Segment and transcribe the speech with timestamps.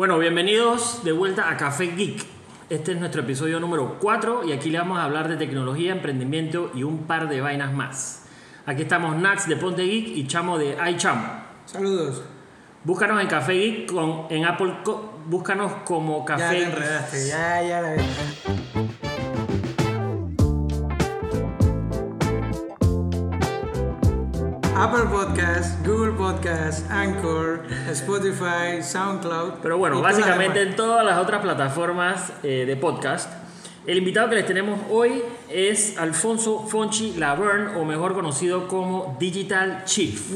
[0.00, 2.24] Bueno, bienvenidos de vuelta a Café Geek.
[2.70, 6.70] Este es nuestro episodio número 4 y aquí le vamos a hablar de tecnología, emprendimiento
[6.74, 8.22] y un par de vainas más.
[8.64, 11.42] Aquí estamos Nax de Ponte Geek y Chamo de iChamo.
[11.66, 12.22] Saludos.
[12.82, 14.72] Búscanos en Café Geek con, en Apple.
[15.26, 17.92] Búscanos como Ya Café te enredaste, ya, ya la
[24.80, 27.60] Apple Podcast, Google Podcast, Anchor,
[27.90, 29.60] Spotify, SoundCloud.
[29.60, 33.30] Pero bueno, básicamente en todas las otras plataformas eh, de podcast.
[33.86, 39.82] El invitado que les tenemos hoy es Alfonso Fonchi Laverne, o mejor conocido como Digital
[39.84, 40.32] Chief.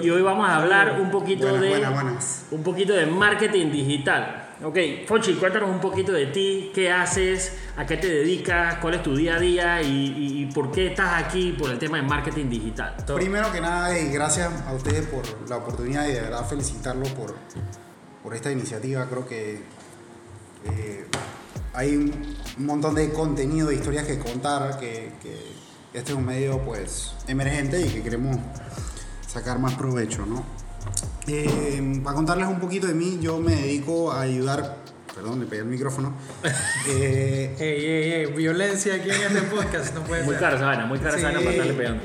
[0.00, 2.46] Y hoy vamos a hablar un poquito Buenas, de buenas, buenas.
[2.52, 4.45] un poquito de marketing digital.
[4.64, 9.02] Ok, Fonchi, cuéntanos un poquito de ti, qué haces, a qué te dedicas, cuál es
[9.02, 12.96] tu día a día y, por qué estás aquí por el tema de marketing digital.
[13.14, 17.34] Primero que nada, gracias a ustedes por la oportunidad y de verdad felicitarlos por,
[18.22, 19.06] por esta iniciativa.
[19.10, 19.62] Creo que
[20.64, 21.06] eh,
[21.74, 25.36] hay un montón de contenido, de historias que contar, que, que
[25.92, 28.38] este es un medio pues emergente y que queremos
[29.26, 30.65] sacar más provecho, ¿no?
[31.28, 34.76] Eh, para contarles un poquito de mí, yo me dedico a ayudar,
[35.14, 36.14] perdón, le pegué el micrófono.
[36.88, 40.40] Eh, Ey, ey, ey, violencia aquí en este podcast, no puede Muy ser.
[40.40, 41.22] cara esa vaina, muy cara Sí.
[41.24, 42.04] para estarle pegando.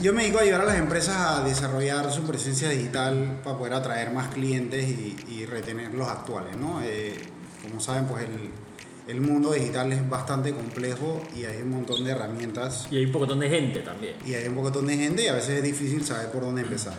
[0.00, 3.74] Yo me dedico a ayudar a las empresas a desarrollar su presencia digital para poder
[3.74, 6.80] atraer más clientes y, y retener los actuales, ¿no?
[6.82, 7.14] Eh,
[7.62, 8.50] como saben, pues el,
[9.14, 13.12] el mundo digital es bastante complejo y hay un montón de herramientas Y hay un
[13.12, 14.14] montón de gente también.
[14.24, 16.94] y hay un montón de gente y a veces es difícil saber por dónde empezar.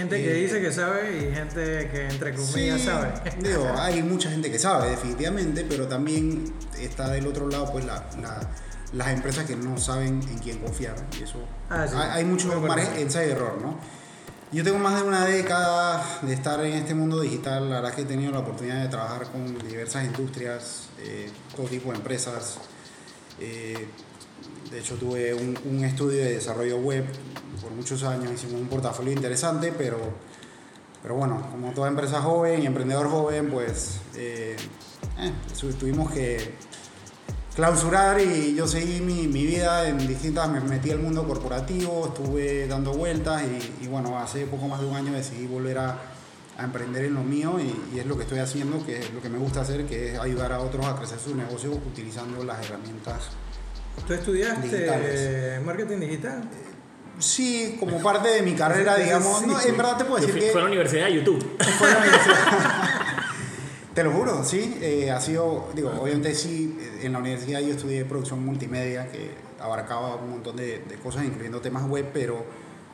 [0.00, 3.12] Gente que dice que sabe y gente que entre comillas Sí, sabe.
[3.40, 8.04] Digo, hay mucha gente que sabe, definitivamente, pero también está del otro lado, pues, la-
[8.20, 8.50] la-
[8.92, 10.96] las empresas que no saben en quién confiar.
[11.18, 11.38] Y eso.
[11.68, 11.94] Ah, sí.
[11.96, 13.78] hay, hay mucho Muy margen ensayo y error, ¿no?
[14.52, 17.70] Yo tengo más de una década de estar en este mundo digital.
[17.70, 21.66] La verdad es que he tenido la oportunidad de trabajar con diversas industrias, eh, todo
[21.66, 22.58] tipo de empresas.
[23.38, 23.86] Eh,
[24.70, 27.04] de hecho, tuve un, estudio de desarrollo web
[27.60, 28.30] por muchos años.
[28.32, 29.98] Hicimos un portafolio interesante, pero,
[31.02, 34.54] pero bueno, como toda empresa joven y emprendedor joven, pues eh,
[35.18, 35.32] eh,
[35.78, 36.54] tuvimos que
[37.56, 42.68] clausurar y yo seguí mi, mi vida en distintas, me metí al mundo corporativo, estuve
[42.68, 43.42] dando vueltas
[43.82, 45.98] y, bueno, hace poco más de un año decidí volver a,
[46.58, 49.30] emprender en lo mío y, y es lo que estoy haciendo, que es lo que
[49.30, 53.30] me gusta hacer, que es ayudar a otros a crecer sus negocios utilizando las herramientas.
[54.06, 55.62] ¿Tú estudiaste Digitales.
[55.64, 56.42] marketing digital?
[57.18, 59.68] Sí, como parte de mi carrera, digamos, sí, no, sí.
[59.68, 60.50] en verdad te puedo decir fui- que...
[60.52, 61.56] fue a la Universidad de YouTube.
[61.78, 62.36] Fue a la universidad.
[63.94, 64.78] Te lo juro, sí.
[64.80, 69.32] eh, ha sido, digo, obviamente sí, eh, en la universidad yo estudié producción multimedia que
[69.60, 72.46] abarcaba un montón de, de cosas, incluyendo temas web, pero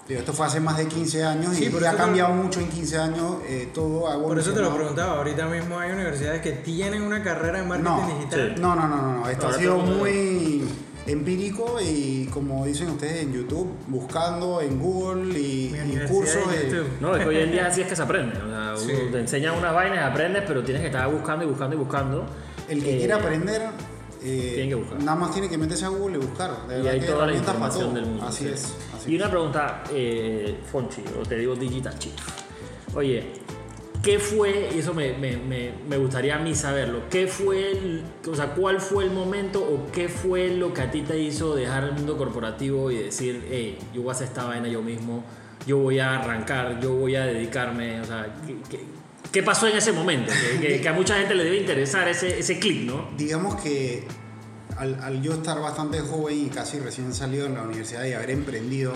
[0.09, 2.33] digo, esto fue hace más de 15 años Sí, y por ha te lo- cambiado
[2.34, 5.19] mucho en 15 años, eh, todo ha Por eso te lo preguntaba.
[5.19, 8.53] Ahorita mismo hay universidades que tienen una carrera en marketing No, digital.
[8.56, 8.61] sí.
[8.62, 10.65] No, no, no, no, no, esto Ahora ha sido muy
[11.06, 16.43] empírico y como dicen ustedes en YouTube, buscando en Google y, y cursos.
[17.00, 18.37] No, es que hoy en día así es que se aprende.
[18.38, 18.93] O sea, Sí.
[19.11, 22.27] te enseñan unas vainas, aprendes, pero tienes que estar buscando y buscando y buscando.
[22.69, 23.62] El que Eh, quiera aprender,
[24.26, 24.98] eh, tiene que buscar.
[25.03, 26.66] nada más tiene que meterse a Google y buscar.
[26.66, 28.26] De Y hay toda la información del mundo.
[28.26, 28.50] Así sí.
[28.53, 28.75] es.
[28.97, 29.20] así y es.
[29.22, 32.14] una pregunta, eh, Fonchi, o te digo Digital Chief.
[32.94, 33.25] Oye,
[34.03, 38.04] ¿qué fue, y eso me, me- me- me gustaría a mí saberlo, qué fue, el,
[38.31, 41.54] o sea, cuál fue el momento o qué fue lo que a ti te hizo
[41.54, 45.25] dejar el mundo corporativo y decir, hey, yo voy a hacer esta vaina yo mismo,
[45.66, 48.84] yo voy a arrancar, yo voy a dedicarme, o sea, ¿qué, qué-
[49.37, 50.33] qué pasó en ese momento?
[50.33, 53.11] Que, que- que a mucha gente le debe interesar ese, ese clic, ¿no?
[53.19, 54.05] Digamos que
[54.79, 58.31] al, al yo estar bastante joven y casi recién salido de la universidad y haber
[58.31, 58.95] emprendido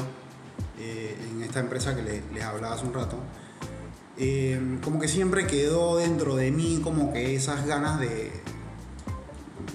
[0.78, 3.17] eh, en esta empresa que le- les hablaba hace un rato,
[4.17, 8.31] eh, como que siempre quedó dentro de mí como que esas ganas de,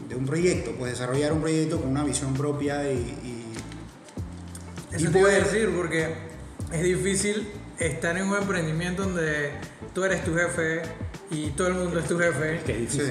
[0.09, 3.53] de un proyecto, pues desarrollar un proyecto con una visión propia y, y-
[4.95, 6.13] Eso y te iba a poder- decir porque
[6.71, 7.47] es difícil
[7.79, 9.51] estar en un emprendimiento donde
[9.93, 10.81] tú eres tu jefe
[11.31, 13.05] y todo el mundo es tu jefe Que difícil.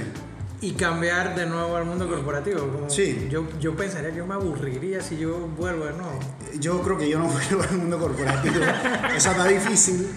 [0.60, 0.66] Sí.
[0.68, 2.60] y cambiar de nuevo al mundo corporativo.
[2.60, 3.28] Como Sí.
[3.30, 6.18] Yo, yo pensaría que yo me aburriría si yo vuelvo de nuevo.
[6.58, 8.56] Yo creo que yo no vuelvo al mundo corporativo.
[9.14, 10.08] Esa está difícil.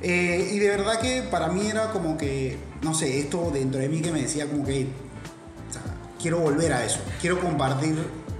[0.00, 3.88] Eh, y de verdad que para mí era como que, no sé, esto dentro de
[3.88, 4.84] mí que me decía como que,
[5.68, 5.82] o sea,
[6.22, 7.00] quiero volver a eso.
[7.20, 7.96] Quiero compartir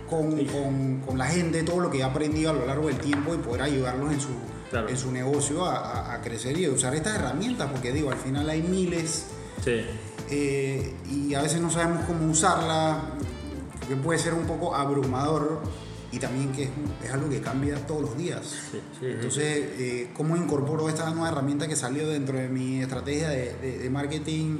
[0.08, 3.34] con, con- con la gente todo lo que he aprendido a lo largo del tiempo
[3.34, 4.28] y poder ayudarlos en su,
[4.70, 4.88] Claro.
[4.88, 7.68] en su negocio a, a- a crecer y a usar estas herramientas.
[7.70, 9.26] Porque digo, al final hay miles
[9.64, 9.80] Sí.
[10.30, 13.00] eh, y a veces no sabemos cómo usarla,
[13.88, 15.62] que puede ser un poco abrumador
[16.12, 16.70] y también que es,
[17.04, 18.42] es algo que cambia todos los días.
[18.70, 19.44] Sí, sí, Entonces,
[19.78, 23.90] eh, ¿cómo incorporo esta nueva herramienta que salió dentro de mi estrategia de, de- de
[23.90, 24.58] marketing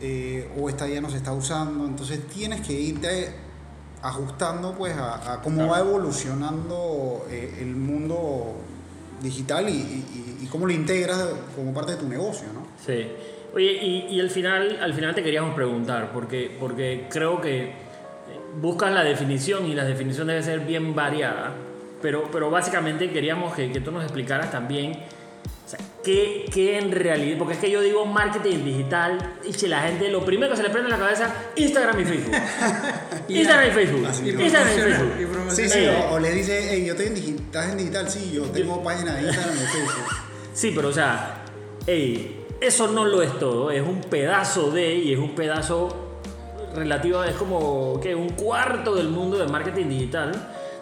[0.00, 1.86] eh, o esta ya no se está usando?
[1.86, 3.34] Entonces, tienes que irte
[4.02, 5.70] ajustando pues a, a cómo Claro.
[5.72, 8.54] va evolucionando eh, el mundo
[9.22, 12.66] digital y, y- y cómo lo integras como parte de tu negocio, ¿no?
[12.84, 13.06] Sí.
[13.54, 17.72] Oye, y, y al final, al final te queríamos preguntar, porque, porque creo que eh,
[18.60, 21.52] buscas la definición y la definición debe ser bien variada,
[22.00, 24.98] pero, pero básicamente queríamos que, que tú nos explicaras también
[25.76, 29.82] sea, qué, qué en realidad, porque es que yo digo marketing digital y si la
[29.82, 32.34] gente, lo primero que se le prende en la cabeza, Instagram y Facebook.
[33.28, 34.06] Instagram y Facebook.
[34.06, 34.28] Así.
[34.30, 35.12] Instagram y Facebook.
[35.50, 36.06] y Sí, sí, Eh.
[36.10, 38.08] o, o le dice, hey, yo estoy en digital, ¿estás en digital?
[38.10, 40.04] Sí, yo tengo página de Instagram y Facebook.
[40.54, 41.44] Sí, pero o sea,
[41.86, 46.20] ey, eso no lo es todo, es un pedazo de y es un pedazo
[46.74, 50.32] relativo, es como que un cuarto del mundo del marketing digital.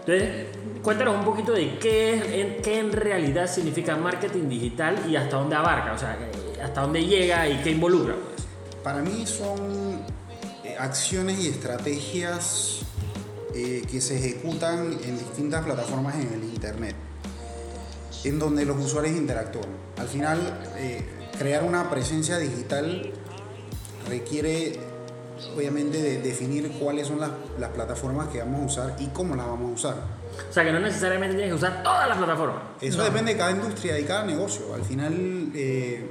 [0.00, 0.46] Entonces,
[0.82, 5.36] cuéntanos un poquito de qué, es, en, qué en realidad significa marketing digital y hasta
[5.36, 8.14] dónde abarca, o sea, eh, hasta dónde llega y qué involucra.
[8.14, 8.46] Pues.
[8.82, 10.02] Para mí son
[10.64, 12.80] eh, acciones y estrategias
[13.54, 16.94] eh, que se ejecutan en distintas plataformas en el Internet,
[18.24, 19.68] en donde los usuarios interactúan.
[19.98, 20.38] Al final,
[21.38, 23.12] crear una presencia digital
[24.08, 24.78] requiere,
[25.56, 29.46] obviamente, de definir cuáles son las, las plataformas que vamos a usar y cómo las
[29.46, 29.94] vamos a usar.
[30.48, 32.62] O sea, que no necesariamente tienes que usar todas las plataformas.
[32.80, 34.74] Eso depende de cada industria y cada negocio.
[34.74, 35.12] Al final,
[35.54, 36.06] eh,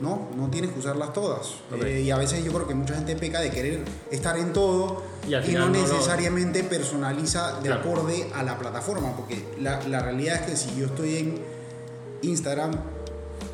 [0.00, 1.54] no, no tienes que usarlas todas.
[1.84, 5.02] Eh, y a veces yo creo que mucha gente peca de querer estar en todo
[5.26, 7.80] Y no lo- necesariamente personaliza de Claro.
[7.80, 9.14] acorde a la plataforma.
[9.16, 11.40] Porque la, la realidad es que si yo estoy en
[12.22, 12.72] Instagram,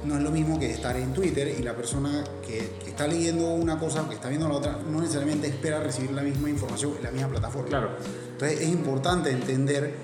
[0.04, 3.48] no es lo mismo que estar en Twitter y la persona que, que está leyendo
[3.50, 7.02] una cosa, que está viendo la otra, no necesariamente espera recibir la misma información en
[7.02, 7.68] la misma plataforma.
[7.68, 7.90] Claro.
[8.32, 9.94] Entonces es importante entender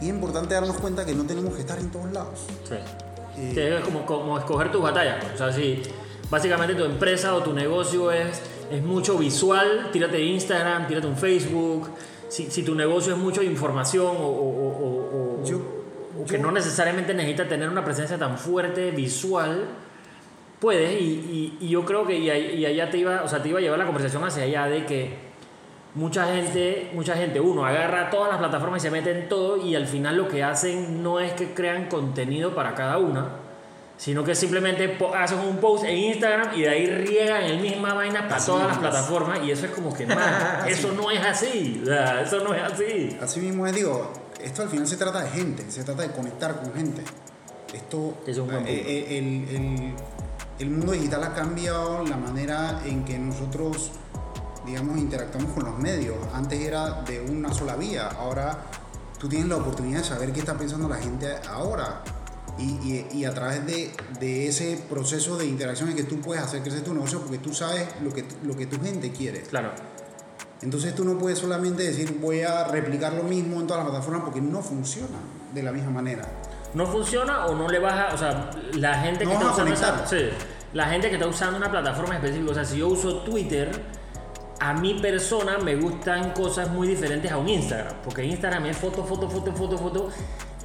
[0.00, 2.40] y es importante darnos cuenta que no tenemos que estar en todos lados.
[2.68, 2.74] Sí.
[3.38, 5.22] Eh, Que es como, como escoger tus batallas.
[5.22, 5.34] pues.
[5.34, 5.80] O sea, si
[6.30, 8.40] básicamente tu empresa o tu negocio es,
[8.70, 11.88] es mucho visual, tírate Instagram, tírate un Facebook.
[12.28, 15.77] Si, si tu negocio es mucho información o, o- o- o- Yo-
[16.28, 19.64] que yo- no necesariamente necesita tener una presencia tan fuerte visual,
[20.60, 21.00] puedes.
[21.00, 23.58] Y, y- y yo creo que y, y allá te iba, o sea, te iba
[23.58, 25.28] a llevar la conversación hacia allá de que
[25.94, 29.74] mucha gente, mucha gente, uno, agarra todas las plataformas y se mete en todo y
[29.74, 33.26] al final lo que hacen no es que crean contenido para cada una,
[33.96, 38.22] sino que simplemente hacen un post en Instagram y de ahí riegan el misma vaina
[38.24, 41.80] para Así todas las plataformas y eso es como que, man, eso no es así,
[41.82, 43.16] o sea, eso no es así.
[43.20, 44.12] Así mismo es, digo,
[44.42, 47.02] esto al final se trata de gente, se trata de conectar con gente.
[47.72, 48.88] Esto, es un buen eh, punto.
[48.88, 49.94] eh, el, el-
[50.58, 53.92] el mundo digital ha cambiado la manera en que nosotros,
[54.66, 56.16] digamos, interactuamos con los medios.
[56.34, 58.64] Antes era de una sola vía, ahora
[59.20, 62.02] tú tienes la oportunidad de saber qué está pensando la gente ahora.
[62.58, 66.42] Y, y- y a través de, de ese proceso de interacción es que tú puedes
[66.42, 69.42] hacer crecer tu negocio porque tú sabes lo que, lo que tu gente quiere.
[69.42, 69.70] Claro,
[70.62, 74.24] Entonces tú no puedes solamente decir voy a replicar lo mismo en todas las plataformas
[74.24, 75.18] porque no funciona
[75.54, 76.24] de la misma manera.
[76.74, 79.58] no funciona o no le vas a, o sea, la gente que No está vas
[79.58, 80.28] a usando esa, sí,
[80.74, 83.70] la gente que está usando una plataforma específica, o sea, si yo uso Twitter,
[84.60, 89.04] a mi persona me gustan cosas muy diferentes a un Instagram, porque Instagram es foto,
[89.04, 90.10] foto, foto, foto, foto.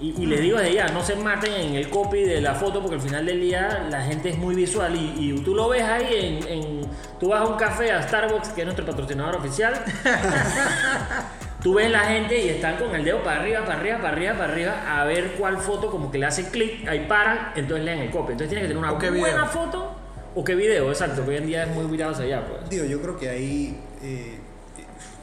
[0.01, 2.81] Y, y les digo desde ya, no se maten en el copy de la foto
[2.81, 5.84] porque al final del día la gente es muy visual y, y tú lo ves
[5.84, 6.84] ahí en, en-
[7.19, 9.74] Tú vas a un café, a Starbucks, que es nuestro patrocinador oficial,
[11.62, 14.34] Tú ves la gente y están con el dedo para arriba, para arriba, para arriba,
[14.34, 18.00] para arriba, a ver cuál foto como que le hace clic, ahí paran, entonces leen
[18.00, 18.34] el copy.
[18.34, 19.46] Entonces tienes que tener una buena video.
[19.46, 19.96] foto
[20.36, 22.70] o qué video, exacto, que hoy en día es muy virado hacia allá, pues.
[22.70, 24.39] Digo, yo creo que ahí eh,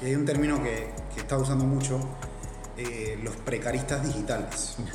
[0.00, 2.00] eh, hay un término que, que está usando mucho,
[2.82, 4.76] eh, los precaristas digitales.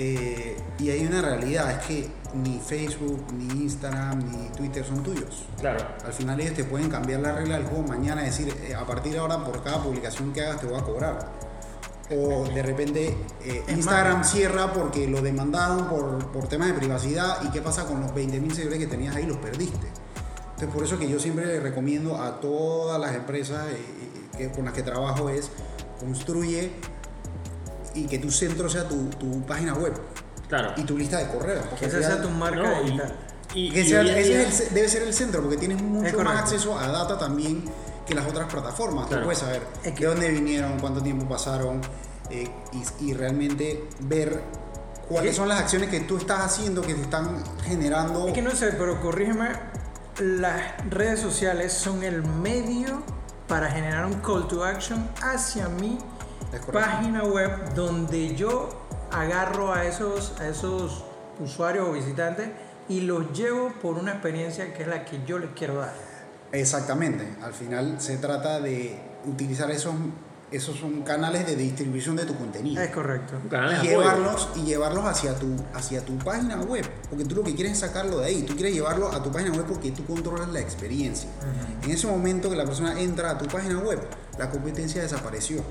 [0.00, 5.44] Eh, y hay una realidad, es que ni Facebook, ni Instagram, ni Twitter son tuyos.
[5.58, 5.84] Claro.
[6.04, 8.86] Al final ellos te pueden cambiar la regla del juego mañana, es decir, eh, a
[8.86, 11.32] partir de ahora por cada publicación que hagas te voy a cobrar.
[12.12, 13.16] O de repente
[13.66, 18.12] Instagram cierra porque lo demandaron por, por temas de privacidad y qué pasa con los
[18.12, 19.88] 20.000 seguidores que tenías ahí, los perdiste.
[20.50, 23.66] Entonces por eso que yo siempre le recomiendo a todas las empresas
[24.36, 25.50] que, con las que trabajo es
[25.98, 26.72] construye
[27.94, 29.94] y que tu centro sea tu, tu página web
[30.48, 30.72] Claro.
[30.76, 31.64] y tu lista de correos.
[31.78, 33.16] Que ese sea tu marca No, y- digital.
[33.54, 36.18] y- que y sea- ese día- es el- debe ser el centro porque tienes mucho
[36.22, 37.64] más acceso a data también
[38.06, 39.06] que las otras plataformas.
[39.08, 39.22] Claro.
[39.22, 41.80] Tú puedes saber Es que- de dónde vinieron, cuánto tiempo pasaron
[42.30, 42.48] eh,
[43.00, 44.42] y, y realmente ver
[45.08, 48.28] cuáles son las acciones que tú estás haciendo que te están generando.
[48.28, 49.48] Es que no sé, pero corrígeme,
[50.20, 53.02] las redes sociales son el medio
[53.48, 55.68] para generar un call to action hacia
[56.60, 56.72] correcto.
[56.72, 58.68] página web donde yo
[59.10, 61.02] agarro a esos, a esos
[61.40, 62.50] usuarios o visitantes
[62.88, 65.92] y los llevo por una experiencia que es la que yo les quiero dar.
[66.52, 67.36] Exactamente.
[67.42, 69.94] Al final se trata de utilizar esos,
[70.50, 72.80] esos son canales de distribución de tu contenido.
[72.82, 73.34] Es correcto.
[73.50, 77.54] Canales y llevarlos y llevarlos hacia tu hacia tu página web porque tú lo que
[77.54, 78.42] quieres es sacarlo de ahí.
[78.42, 81.28] Tú quieres llevarlo a tu página web porque tú controlas la experiencia.
[81.82, 84.00] En ese momento que la persona entra a tu página web
[84.38, 85.62] la competencia desapareció.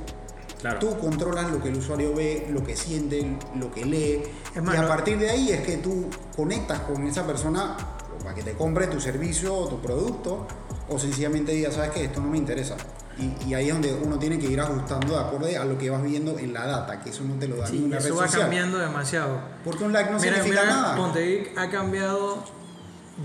[0.60, 0.80] Claro.
[0.80, 4.24] tú controlas lo que el usuario ve lo que siente lo que lee.
[4.56, 7.78] Es más, y a no- partir de ahí es que tú conectas con esa persona
[8.24, 10.48] para que te compre tu servicio o tu producto
[10.90, 12.76] o sencillamente diga sabes que esto no me interesa
[13.20, 15.90] y, y ahí es donde uno tiene que ir ajustando de acuerdo a lo que
[15.90, 18.16] vas viendo en la data, que eso no te lo da Sí, ninguna red eso
[18.16, 18.42] va social.
[18.44, 19.40] cambiando demasiado.
[19.64, 20.96] Porque un like no mira, significa mira, nada.
[20.96, 22.44] Montevic ha cambiado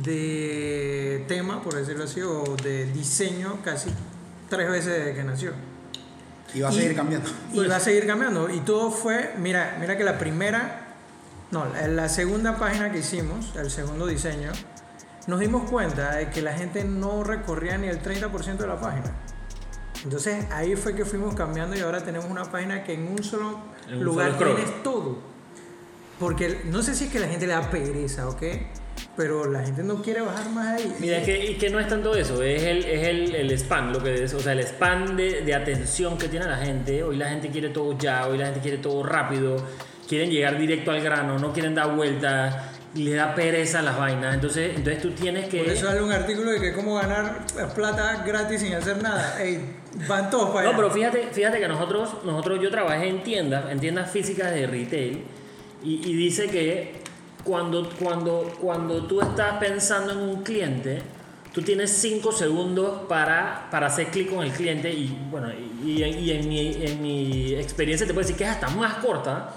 [0.02, 3.90] de tema, por decirlo así, o de diseño casi
[4.49, 5.52] tres veces desde que nació.
[6.54, 7.30] Y va a Y- seguir cambiando.
[7.52, 8.49] Y va a seguir cambiando.
[8.50, 10.94] Y todo fue, mira, mira que la primera,
[11.50, 14.50] no, la segunda página que hicimos, el segundo diseño,
[15.26, 19.04] nos dimos cuenta de que la gente no recorría ni el 30% de la página.
[20.04, 23.61] Entonces ahí fue que fuimos cambiando y ahora tenemos una página que en un solo
[23.88, 25.18] En un lugar solo tienes todo.
[26.18, 28.66] Porque no sé si es que la gente le da pereza o qué,
[29.16, 30.97] pero la gente no quiere bajar más ahí.
[31.00, 33.92] Mira, es que, y que no es tanto eso, es el, es el, el spam,
[33.92, 37.02] lo que es, o sea, el spam de, de atención que tiene la gente.
[37.02, 39.56] Hoy la gente quiere todo ya, hoy la gente quiere todo rápido,
[40.09, 44.34] quieren llegar directo al grano, no quieren dar vueltas, les da pereza las vainas.
[44.34, 45.58] Entonces, entonces tú tienes que.
[45.62, 47.38] Por eso sale un artículo de que cómo ganar
[47.75, 49.42] plata gratis sin hacer nada.
[49.42, 49.76] Ey,
[50.08, 50.76] van todos para No, allá.
[50.76, 55.22] pero fíjate, fíjate que nosotros, nosotros yo trabajé en tiendas, en tiendas físicas de retail,
[55.82, 57.00] y, y dice que
[57.44, 61.02] cuando, cuando, cuando tú estás pensando en un cliente,
[61.52, 65.49] tú tienes 5 segundos para, para hacer clic con el cliente, y bueno,
[65.84, 69.50] y, y en, mi, en mi experiencia te puedo decir que es hasta más corta.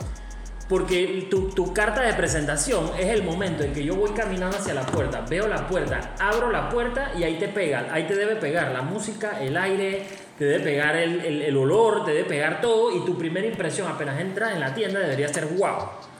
[0.67, 4.73] Porque tu, tu carta de presentación es el momento en que yo voy caminando hacia
[4.73, 8.35] la puerta, veo la puerta, abro la puerta y ahí te pega, ahí te debe
[8.37, 10.07] pegar la música, el aire,
[10.39, 13.87] te debe pegar el, el- el olor, te debe pegar todo y tu primera impresión
[13.87, 15.75] apenas entras en la tienda debería ser wow.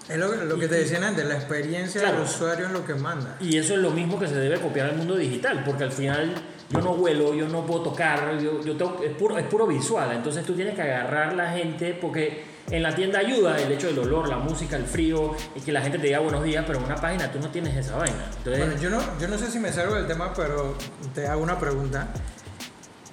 [0.07, 2.17] Es lo, lo que te decían antes, la experiencia Claro.
[2.17, 3.37] del usuario es lo que manda.
[3.41, 6.35] Y eso es lo mismo que se debe copiar al mundo digital, porque al final
[6.69, 10.11] yo no huelo, yo no puedo tocar, yo, yo tengo- es, puro, es puro visual,
[10.11, 13.99] entonces tú tienes que agarrar la gente, porque en la tienda ayuda el hecho del
[13.99, 16.85] olor, la música, el frío, y que la gente te diga buenos días, pero en
[16.85, 18.25] una página tú no tienes esa vaina.
[18.37, 20.75] Entonces, Bueno, yo no, yo no sé si me salgo del tema, pero
[21.13, 22.07] te hago una pregunta.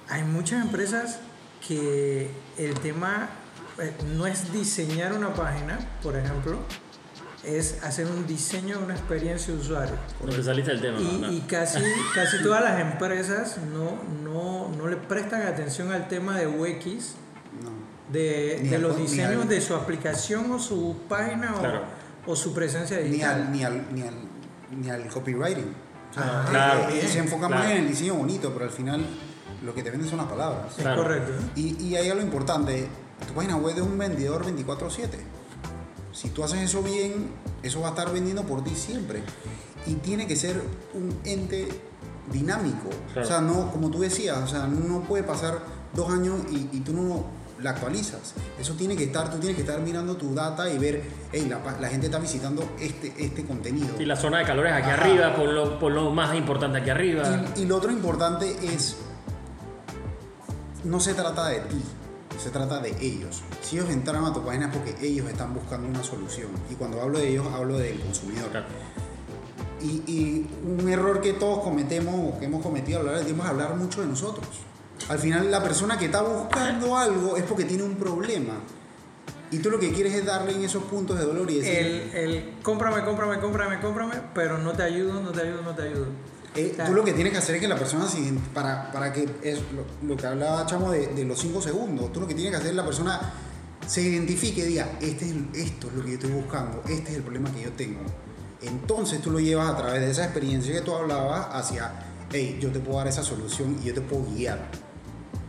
[0.09, 1.19] Hay muchas empresas
[1.67, 3.29] que el tema
[3.79, 6.59] eh, no es diseñar una página, por ejemplo,
[7.43, 9.95] es hacer un diseño de una experiencia de usuario.
[10.25, 10.99] no te saliste del tema.
[10.99, 11.31] Y, ¿no?
[11.31, 11.79] y casi,
[12.15, 17.22] casi todas las empresas no, no, no le prestan atención al tema de UX, No.
[18.13, 21.81] De, Ni los ni diseños al- de su aplicación o su página o- Claro.
[22.25, 23.41] o, su presencia Ni digital.
[23.43, 24.13] al, ni, al, ni, al,
[24.79, 25.73] ni al copywriting.
[26.11, 26.89] O sea, Ah, eh, claro.
[26.89, 29.03] eh, se enfoca más en el diseño bonito, pero al final
[29.65, 30.67] lo que te venden son las palabras.
[30.77, 31.01] Es Claro.
[31.03, 31.31] correcto.
[31.55, 32.87] Y, y hay algo importante,
[33.27, 35.17] tu página web es un vendedor 24/7.
[36.11, 37.31] Si tú haces eso bien,
[37.63, 39.23] eso va a estar vendiendo por ti siempre.
[39.87, 40.61] Y tiene que ser
[40.93, 41.67] un ente
[42.31, 42.89] dinámico.
[43.13, 43.21] Claro.
[43.27, 45.59] O sea, no, como tú decías, o sea, no puede pasar
[45.93, 47.25] dos años y, y tú no
[47.63, 48.33] la actualizas.
[48.59, 51.01] Eso tiene que estar, tú tienes que estar mirando tu data y ver,
[51.31, 53.95] hey, la, la gente está visitando este, este contenido.
[53.99, 55.01] Y la zona de calores aquí Ajá.
[55.01, 57.23] arriba, por lo, por lo más importante aquí arriba.
[57.55, 58.97] Y, y lo otro importante es,
[60.83, 61.81] no se trata de ti,
[62.41, 63.41] se trata de ellos.
[63.61, 66.49] Si ellos entraron a tu página es porque ellos están buscando una solución.
[66.69, 68.49] Y cuando hablo de ellos, hablo del consumidor.
[68.49, 68.65] Claro.
[69.81, 73.27] Y, y un error que todos cometemos o que hemos cometido a lo largo del
[73.27, 74.47] tiempo es hablar mucho de nosotros.
[75.09, 78.53] Al final la persona que está buscando algo es porque tiene un problema.
[79.51, 82.15] Y tú lo que quieres es darle en esos puntos de dolor y decir, El,
[82.15, 86.07] el cómprame, cómprame, cómprame, cómprame, pero no te ayudo, no te ayudo, no te ayudo.
[86.55, 88.07] Eh, O sea, tú lo que tienes que hacer es que la persona,
[88.53, 92.19] para, para que es lo, lo que hablaba Chamo de, de los 5 segundos, tú
[92.21, 93.33] lo que tienes que hacer es que la persona
[93.85, 97.17] se identifique y diga, este es, esto es lo que yo estoy buscando, este es
[97.17, 98.01] el problema que yo tengo.
[98.61, 101.91] Entonces tú lo llevas a través de esa experiencia que tú hablabas hacia,
[102.33, 104.57] hey, yo te puedo dar esa solución y yo te puedo guiar.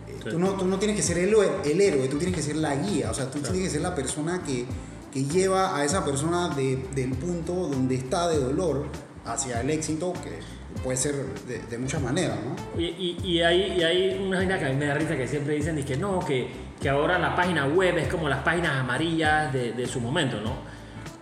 [0.09, 0.31] Eh, Sí.
[0.31, 2.57] Tú, no, tú no tienes que ser el, héroe- el héroe, tú tienes que ser
[2.57, 4.65] la guía, o sea, tú tienes que ser la persona que,
[5.13, 8.87] que lleva a esa persona de- del punto donde está de dolor
[9.27, 10.39] hacia el éxito, que
[10.83, 11.15] puede ser
[11.47, 12.81] de, de muchas maneras, ¿no?
[12.81, 15.29] Y, y, y hay, y hay una vaina que a mí me da risa que
[15.29, 16.49] siempre dicen que no, que,
[16.81, 20.53] que ahora la página web es como las páginas amarillas de, de su momento, ¿no?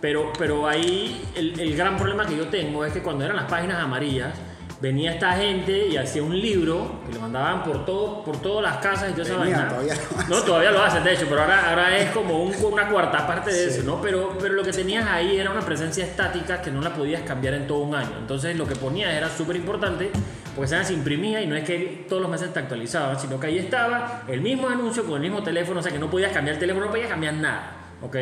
[0.01, 3.49] Pero, pero ahí el, el gran problema que yo tengo es que cuando eran las
[3.49, 4.33] páginas amarillas,
[4.83, 8.77] venía esta gente y hacía un libro que lo mandaban por todo, por todas las
[8.83, 9.69] casas y toda esa vaina.
[9.69, 10.29] todavía lo hacen.
[10.29, 13.49] no, todavía lo hacen, de hecho, pero ahora, ahora es como un- una cuarta parte
[13.53, 13.79] de Sí.
[13.79, 14.01] eso, ¿no?
[14.01, 17.53] Pero, pero lo que tenías ahí era una presencia estática que no la podías cambiar
[17.53, 18.11] en todo un año.
[18.19, 20.11] Entonces lo que ponías era súper importante
[20.53, 23.47] porque se se imprimía y no es que todos los meses te actualizaban, sino que
[23.47, 26.55] ahí estaba el mismo anuncio con el mismo teléfono, o sea que no podías cambiar
[26.55, 27.71] el teléfono, no podías cambiar nada,
[28.01, 28.17] ¿ok?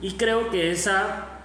[0.00, 1.35] Y creo que esa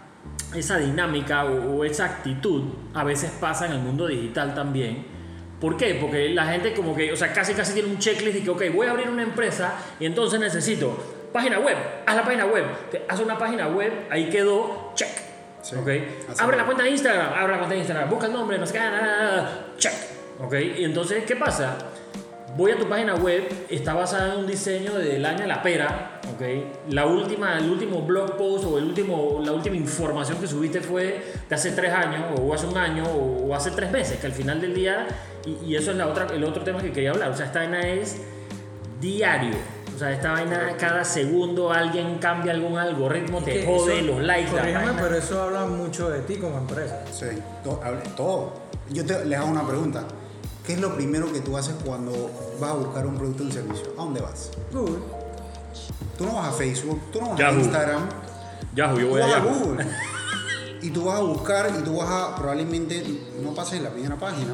[0.56, 5.06] esa dinámica o, o esa actitud a veces pasa en el mundo digital también.
[5.60, 5.96] ¿Por qué?
[6.02, 8.64] Porque la gente como que, o sea, casi casi tiene un checklist de que, ok,
[8.74, 10.98] voy a abrir una empresa y entonces necesito
[11.32, 12.66] página web, haz la página web,
[13.08, 15.10] haz una página web, ahí quedó, check.
[15.62, 15.88] Sí, ok,
[16.30, 18.66] así abre la cuenta de Instagram, abre la cuenta de Instagram, busca el nombre, no
[18.66, 18.80] sé qué,
[19.78, 19.94] check.
[20.40, 21.78] Ok, y entonces, ¿qué pasa?
[22.58, 26.20] Voy a tu página web, está basada en un diseño del año de la pera,
[26.34, 26.42] ¿ok?
[26.90, 31.24] La última, el último blog post o el último, la última información que subiste fue
[31.48, 34.34] de hace tres años o hace un año o, o hace tres meses, que al
[34.34, 35.08] final del día,
[35.46, 37.60] y, y eso es la otra, el otro tema que quería hablar, o sea, esta
[37.60, 38.18] vaina es
[39.00, 39.56] diario.
[39.96, 44.22] O sea, esta vaina cada segundo alguien cambia algún algoritmo, te Que jode eso- los
[44.24, 45.02] likes, la corrígeme, vaina.
[45.02, 47.02] pero eso habla mucho de ti como empresa.
[47.12, 47.28] Sí,
[47.64, 48.54] to- hable- todo.
[48.90, 50.04] Yo te, les hago una pregunta.
[50.66, 53.52] ¿Qué es lo primero que tú haces cuando vas a buscar un producto o un
[53.52, 53.88] servicio?
[53.98, 54.52] ¿A dónde vas?
[54.72, 55.00] Google.
[56.18, 57.60] Tú no vas a Facebook, tú no vas a Yahoo.
[57.60, 58.10] Instagram,
[58.76, 59.46] Yahoo, yo voy vas a allá.
[59.46, 59.88] Google.
[60.84, 63.04] Y tú vas a buscar y tú vas a probablemente
[63.42, 64.54] no pases en la primera página.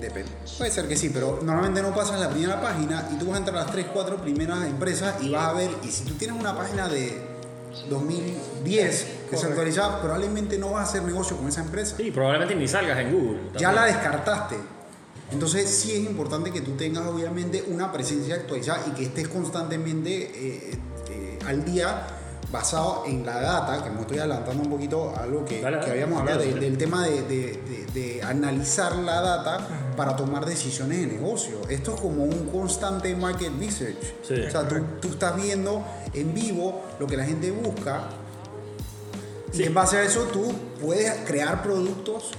[0.00, 0.32] Depende.
[0.58, 3.36] Puede ser que sí, pero normalmente no pasas en la primera página y tú vas
[3.36, 6.14] a entrar a las 3, 4 primeras empresas y vas a ver, y si tú
[6.14, 7.31] tienes una página de
[7.88, 9.46] 2010 que se Correcto.
[9.48, 11.96] actualiza, probablemente no vas a hacer negocio con esa empresa.
[11.96, 13.38] Sí, probablemente ni salgas en Google.
[13.58, 14.56] Ya la descartaste.
[15.30, 20.10] Entonces sí es importante que tú tengas obviamente una presencia actualizada y que estés constantemente
[20.34, 20.78] eh,
[21.10, 22.06] eh, al día
[22.50, 25.86] basado en la data, que me estoy adelantando un poquito a algo que, Dale, que
[25.86, 30.44] dale, habíamos hablado, de- del tema de, de- de- de analizar la data para tomar
[30.46, 31.60] decisiones de negocio.
[31.68, 33.96] Esto es como un constante market research.
[34.26, 34.34] Sí.
[34.34, 38.08] O sea, tú, tú estás viendo en vivo lo que la gente busca
[39.52, 39.62] Sí.
[39.62, 42.30] y en base a eso tú puedes crear productos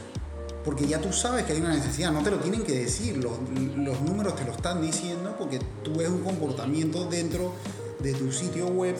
[0.65, 3.33] porque ya tú sabes que hay una necesidad, no te lo tienen que decir, los,
[3.75, 7.51] los números te lo están diciendo porque tú ves un comportamiento dentro
[7.99, 8.95] de tu sitio web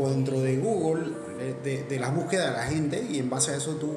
[0.00, 1.06] o dentro de Google,
[1.38, 3.94] de, de- de las búsquedas de la gente y en base a eso tú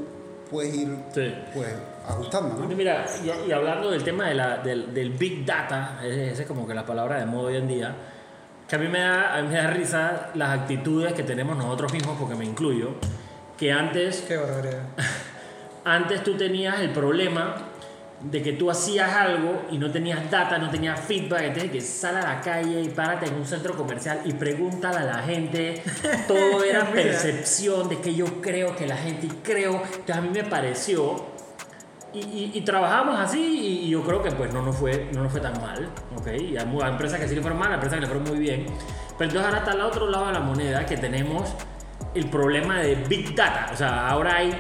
[0.51, 1.33] puedes ir Sí.
[1.53, 1.73] pues,
[2.07, 2.55] ajustando.
[2.59, 2.67] ¿no?
[2.75, 6.67] Mira, y, y hablando del tema de la- del, del Big Data, esa es como
[6.67, 7.95] que la palabra de moda hoy en día,
[8.67, 11.91] que a mí, me da, a mí me da risa las actitudes que tenemos nosotros
[11.93, 12.91] mismos, porque me incluyo,
[13.57, 14.81] que antes, Qué barbaridad.
[15.85, 17.55] antes tú tenías el problema
[18.23, 22.17] de que tú hacías algo y no tenías data, no tenías feedback, entonces que sal
[22.17, 25.81] a la calle y párate en un centro comercial y pregúntale a la gente,
[26.27, 30.29] todo era percepción de que yo creo que la gente y creo, entonces a mí
[30.29, 31.31] me pareció
[32.13, 35.23] y, y, y trabajamos así y, y yo creo que pues no nos fue, no
[35.23, 36.27] nos fue tan mal, ¿ok?
[36.27, 38.39] Y hay, hay empresas que sí le fueron mal, hay empresas que le fueron muy
[38.39, 38.65] bien.
[39.17, 41.55] Pero entonces ahora está al otro lado de la moneda que tenemos
[42.13, 43.69] el problema de Big Data.
[43.73, 44.51] O sea, ahora hay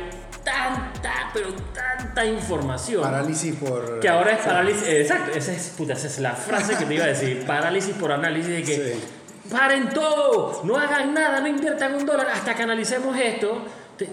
[0.69, 3.01] tanta, pero tanta información.
[3.03, 3.99] Parálisis por...
[3.99, 7.05] Que ahora es parálisis, exacto, esa es, puta, esa es la frase que te iba
[7.05, 9.03] a decir, parálisis por análisis de que Sí.
[9.51, 13.65] paren todo, no hagan nada, no inviertan un dólar hasta que analicemos esto.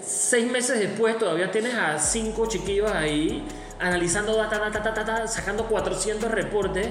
[0.03, 3.43] Seis meses después todavía tienes a cinco chiquillos ahí
[3.79, 6.89] analizando data, data, data, data, sacando 400 reportes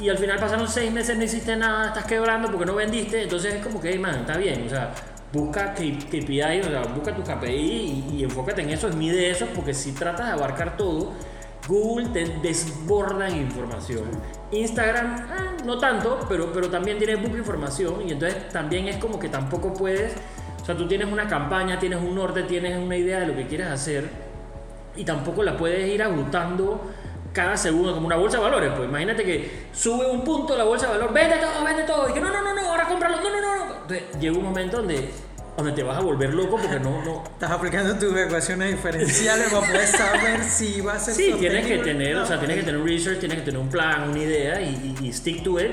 [0.00, 3.22] y, y al final pasaron seis meses, no hiciste nada, estás quebrando porque no vendiste,
[3.22, 4.92] entonces es como que, hey, man, está bien, o sea,
[5.32, 9.74] busca KPI, o sea, busca tu KPI y, y enfócate en eso, mide eso, porque
[9.74, 11.12] si tratas de abarcar todo,
[11.68, 14.04] Google te desborda en información.
[14.50, 19.18] Instagram, ah, no tanto, pero, pero también tiene mucha información y entonces también es como
[19.18, 20.14] que tampoco puedes,
[20.62, 23.46] o sea, tú tienes una campaña, tienes un norte, tienes una idea de lo que
[23.46, 24.08] quieres hacer
[24.96, 26.80] y tampoco la puedes ir agotando
[27.38, 28.72] cada segundo como una bolsa de valores.
[28.76, 32.12] Pues imagínate que sube un punto la bolsa de valor, vende todo, vende todo, y
[32.12, 33.74] que no, no, no, no, ahora cómpralo, no, no, no, no.
[33.82, 35.10] Entonces llega un momento donde,
[35.56, 37.22] donde te vas a volver loco porque no, no.
[37.24, 41.78] Estás aplicando tus ecuaciones diferenciales para poder saber si va a ser Sí, tienes que
[41.78, 44.60] tener, o sea, tienes que tener un research, tienes que tener un plan, una idea
[44.60, 45.70] y, y- y stick to it.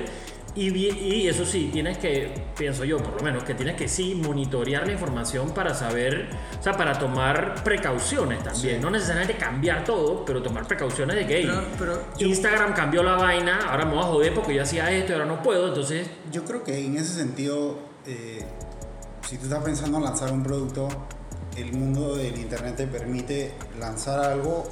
[0.58, 4.16] Y, y eso sí, tienes que, pienso yo por lo menos, que tienes que sí
[4.16, 8.78] monitorear la información para saber, o sea, para tomar precauciones también.
[8.78, 8.82] Sí.
[8.82, 13.04] No necesariamente cambiar todo, pero tomar precauciones de que hey, Pero- pero yo- Instagram cambió
[13.04, 15.68] la vaina, ahora me voy a joder porque yo hacía esto y ahora no puedo,
[15.68, 18.46] entonces Yo creo que en ese sentido, eh,
[19.28, 20.88] si tú estás pensando en lanzar un producto,
[21.58, 24.64] el mundo del internet te permite lanzar algo,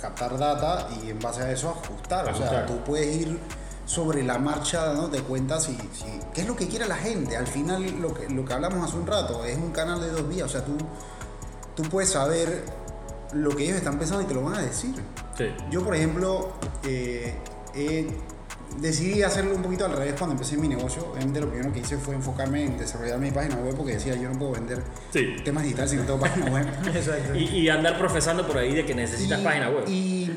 [0.00, 2.24] captar data y en base a eso ajustar.
[2.24, 2.66] O sea, Ajustar.
[2.66, 3.38] tú puedes ir
[3.92, 7.36] sobre la marcha dándote cuenta si, si- qué es lo que quiere la gente.
[7.36, 10.26] Al final, lo que, lo que hablamos hace un rato, es un canal de dos
[10.28, 10.46] vías.
[10.46, 10.72] O sea, tú,
[11.76, 12.64] tú puedes saber
[13.34, 14.94] lo que ellos están pensando y te lo van a decir.
[15.36, 15.44] Sí.
[15.70, 16.52] Yo, por ejemplo,
[16.84, 17.34] eh,
[17.74, 18.18] eh,
[18.80, 21.06] decidí hacerlo un poquito al revés cuando empecé mi negocio.
[21.12, 24.28] Obviamente lo primero que hice fue enfocarme en desarrollar mi página web porque decía yo
[24.30, 24.82] no puedo vender
[25.12, 25.36] Sí.
[25.44, 26.66] temas digitales si no tengo página web.
[26.94, 27.34] Exacto.
[27.36, 29.84] Y, y andar profesando por ahí de que necesitas Y- página web.
[29.88, 30.36] Y, y-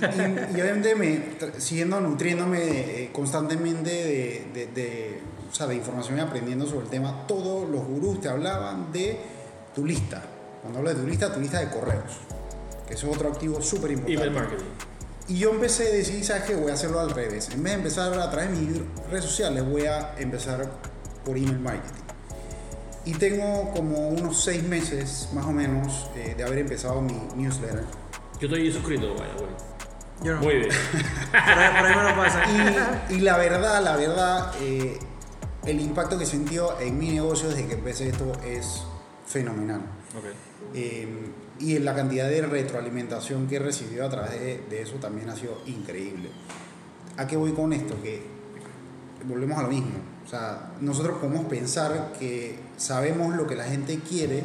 [0.56, 1.22] y obviamente me,
[1.60, 2.60] siguiendo nutriéndome
[3.04, 5.20] eh, constantemente de, de- de,
[5.52, 9.18] o sea, de información y aprendiendo sobre el tema, todos los gurús te hablaban de
[9.74, 10.22] tu lista.
[10.62, 12.20] Cuando hablo de tu lista, tu lista de correos,
[12.88, 14.14] que eso es otro activo súper importante.
[14.28, 14.66] Email marketing.
[15.28, 16.56] Y yo empecé a decir, ¿sabes qué?
[16.56, 17.50] Voy a hacerlo al revés.
[17.50, 20.70] En vez de empezar a través de mis redes sociales, voy a empezar
[21.24, 22.02] por email marketing.
[23.06, 27.84] Y tengo como unos seis meses, más o menos, eh, de haber empezado mi newsletter.
[28.40, 29.50] Yo estoy suscrito, vaya, güey.
[30.24, 30.42] Yo no.
[30.42, 30.70] Muy bien.
[31.32, 33.06] Por ahí, por ahí me lo pasan.
[33.10, 34.98] Y, y la verdad, la verdad, eh,
[35.66, 38.84] el impacto que sintió en mi negocio desde que empecé esto es
[39.28, 39.82] fenomenal.
[40.18, 40.26] Ok.
[40.74, 41.08] Eh,
[41.60, 45.36] y la cantidad de retroalimentación que he recibido a través de, de eso también ha
[45.36, 46.30] sido increíble.
[47.18, 48.02] ¿A qué voy con esto?
[48.02, 48.22] Que
[49.28, 49.94] volvemos a lo mismo.
[50.26, 54.44] O sea, nosotros podemos pensar que sabemos lo que la gente quiere,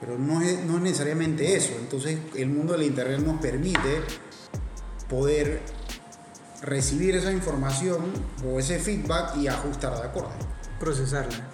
[0.00, 1.74] pero no es, no es necesariamente eso.
[1.78, 4.00] Entonces, el mundo del Internet nos permite
[5.08, 5.60] poder
[6.62, 8.12] recibir esa información
[8.46, 10.30] o ese feedback y ajustar de acuerdo.
[10.78, 11.46] procesarla.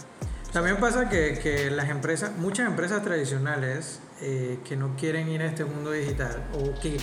[0.52, 5.46] También pasa que, que las empresas, muchas empresas tradicionales eh, que no quieren ir a
[5.46, 6.98] este mundo digital o que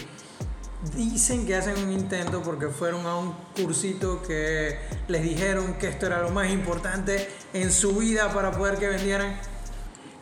[0.96, 6.08] dicen que hacen un intento porque fueron a un cursito que les dijeron que esto
[6.08, 9.40] era lo más importante en su vida para poder que vendieran,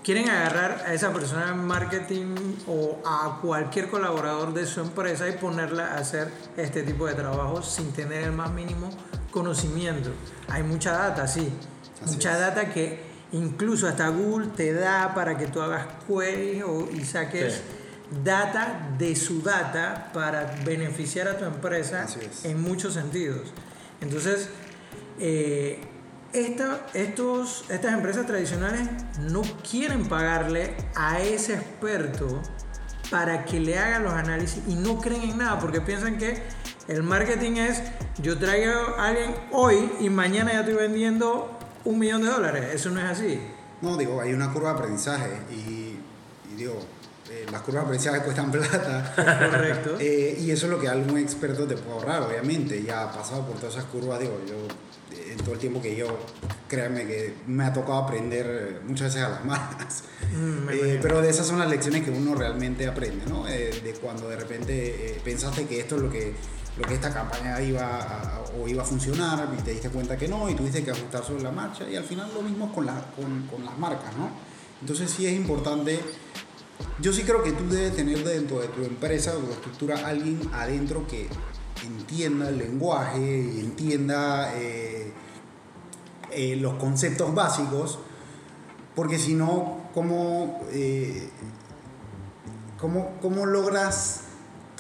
[0.04, 2.36] quieren agarrar a esa persona en marketing
[2.68, 7.62] o a cualquier colaborador de su empresa y ponerla a hacer este tipo de trabajo
[7.64, 8.90] sin tener el más mínimo
[9.32, 10.12] conocimiento.
[10.50, 11.52] Hay mucha data, sí.
[12.04, 12.40] Así mucha es.
[12.40, 17.54] data que incluso hasta Google te da para que tú hagas queries o, y saques
[17.56, 17.62] Sí.
[18.24, 22.06] data de su data para beneficiar a tu empresa
[22.44, 23.54] en muchos sentidos.
[24.02, 24.50] Entonces,
[25.20, 25.80] eh,
[26.34, 28.88] esta- estos, estas empresas tradicionales
[29.20, 32.42] no quieren pagarle a ese experto
[33.10, 36.42] para que le haga los análisis y no creen en nada porque piensan que
[36.88, 37.82] el marketing es
[38.22, 42.66] yo traigo a alguien hoy y mañana ya estoy vendiendo un millón de dólares.
[42.74, 43.40] Eso no es así.
[43.82, 45.98] No, digo, hay una curva de aprendizaje y,
[46.54, 46.78] y digo,
[47.30, 49.14] eh, las curvas de aprendizaje cuestan plata.
[49.16, 49.98] Correcto.
[50.00, 52.84] Eh, y eso es lo que algún experto te puede ahorrar, obviamente.
[52.84, 54.56] Ya ha pasado por todas esas curvas, digo, yo
[55.18, 56.08] eh, en todo el tiempo que yo,
[56.68, 60.04] créanme que me ha tocado aprender eh, muchas veces a las malas.
[60.36, 63.48] Mm, Eh, pero de esas son las lecciones que uno realmente aprende, ¿no?
[63.48, 66.34] Eh, de cuando de repente pensaste que esto es lo que,
[66.78, 70.28] lo que esta campaña iba a, o iba a funcionar y te diste cuenta que
[70.28, 73.06] no y tuviste que ajustar sobre la marcha y al final lo mismo con, la-
[73.16, 74.30] con, con las marcas, ¿no?
[74.80, 76.00] Entonces sí es importante,
[77.00, 80.40] yo sí creo que tú debes tener dentro de tu empresa o tu estructura alguien
[80.54, 81.28] adentro que
[81.86, 83.20] entienda el lenguaje
[83.56, 85.12] y entienda eh,
[86.32, 88.00] eh, los conceptos básicos
[88.96, 91.30] porque si no, ¿cómo, eh,
[92.80, 94.22] cómo, cómo logras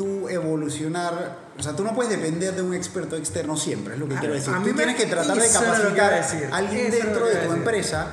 [0.01, 1.37] tú evolucionar?
[1.59, 4.19] O sea, tú no puedes depender de un experto externo siempre, es lo que A-
[4.19, 4.53] quiero decir.
[4.53, 6.13] a mí Tú me- tienes que tratar de capacitar
[6.51, 8.07] a alguien eso dentro de tu empresa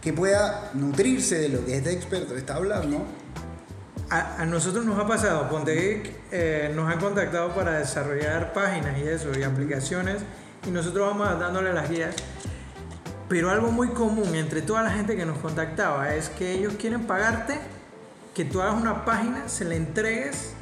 [0.00, 3.04] que pueda nutrirse de lo que este experto está hablando.
[4.08, 8.98] A, a nosotros nos ha pasado, Ponte Geek, eh, nos han contactado para desarrollar páginas
[8.98, 10.16] y eso, y aplicaciones,
[10.66, 12.14] y nosotros vamos dándole las guías.
[13.28, 17.06] Pero algo muy común entre toda la gente que nos contactaba es que ellos quieren
[17.06, 17.58] pagarte,
[18.34, 20.54] que tú hagas una página, se la entregues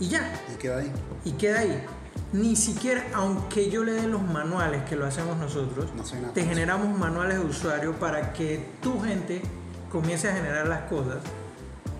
[0.00, 0.92] y ya, Y queda ahí.
[1.24, 1.84] y queda ahí.
[2.32, 6.96] Ni siquiera, aunque yo le dé los manuales que lo hacemos nosotros, No te generamos
[6.98, 9.42] manuales de usuario para que tu gente
[9.90, 11.16] comience a generar las cosas,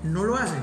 [0.04, 0.62] no lo hacen.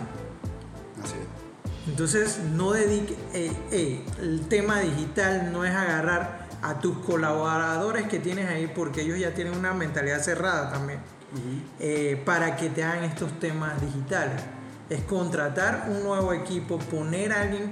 [1.04, 1.90] Así es.
[1.90, 3.16] Entonces, no dedique.
[3.34, 9.02] eh, eh, el tema digital no es agarrar a tus colaboradores que tienes ahí, porque
[9.02, 11.00] ellos ya tienen una mentalidad cerrada también,
[11.80, 14.42] eh, para que te hagan estos temas digitales.
[14.90, 17.72] Es contratar un nuevo equipo, poner a alguien.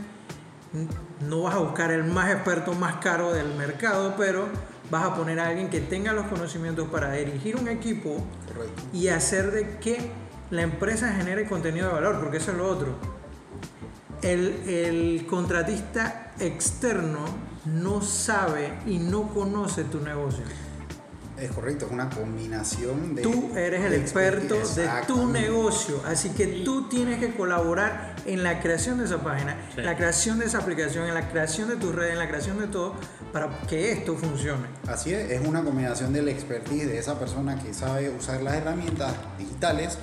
[1.28, 4.47] No vas a buscar el más experto, más caro del mercado, pero
[4.91, 8.84] vas a poner a alguien que tenga los conocimientos para dirigir un equipo Correcto.
[8.93, 10.12] y hacer de que
[10.51, 12.95] la empresa genere contenido de valor, porque eso es lo otro.
[14.21, 17.19] El, el contratista externo
[17.65, 20.43] no sabe y no conoce tu negocio.
[21.39, 23.21] Es correcto, es una combinación de.
[23.21, 28.41] Tú eres el de experto de tu negocio, así que tú tienes que colaborar en
[28.41, 29.82] la creación de esa página, Sí.
[29.82, 32.67] la creación de esa aplicación, en la creación de tus redes, en la creación de
[32.67, 32.95] todo,
[33.34, 34.63] para que esto funcione.
[34.88, 39.13] Así es, es una combinación del expertise de esa persona que sabe usar las herramientas
[39.38, 39.98] digitales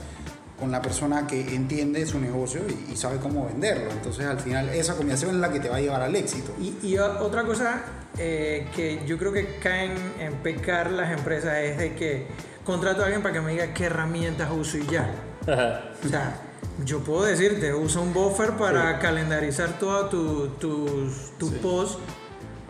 [0.62, 3.90] con la persona que entiende su negocio y, y sabe cómo venderlo.
[3.90, 6.55] Entonces al final esa combinación es la que te va a llevar al éxito.
[6.61, 7.83] Y, y otra cosa
[8.16, 12.29] eh, que yo creo que caen en pecar las empresas es de que
[12.64, 15.11] contrato a alguien para que me diga qué herramientas uso y ya.
[16.05, 16.40] O sea,
[16.85, 21.98] yo puedo decirte, usa un buffer para calendarizar todos tu, tus tus posts,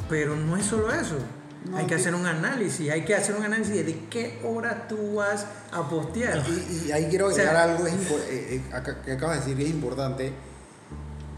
[0.08, 1.16] pero no es solo eso.
[1.64, 5.14] No, hay que hacer un análisis, hay que hacer un análisis de qué hora tú
[5.14, 6.42] vas a postear.
[6.48, 9.56] Y, y ahí quiero O sea- agregar algo es eh, eh, que acabas de decir
[9.56, 10.32] que es importante.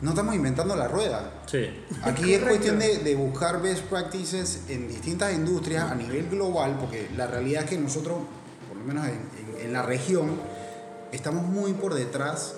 [0.01, 1.43] No estamos inventando la rueda.
[1.47, 1.71] Sí.
[2.03, 7.09] Aquí es cuestión de, de buscar best practices en distintas industrias a nivel global, porque
[7.17, 8.19] la realidad es que nosotros,
[8.69, 10.33] por lo menos en, en- en la región,
[11.13, 12.55] estamos muy por detrás,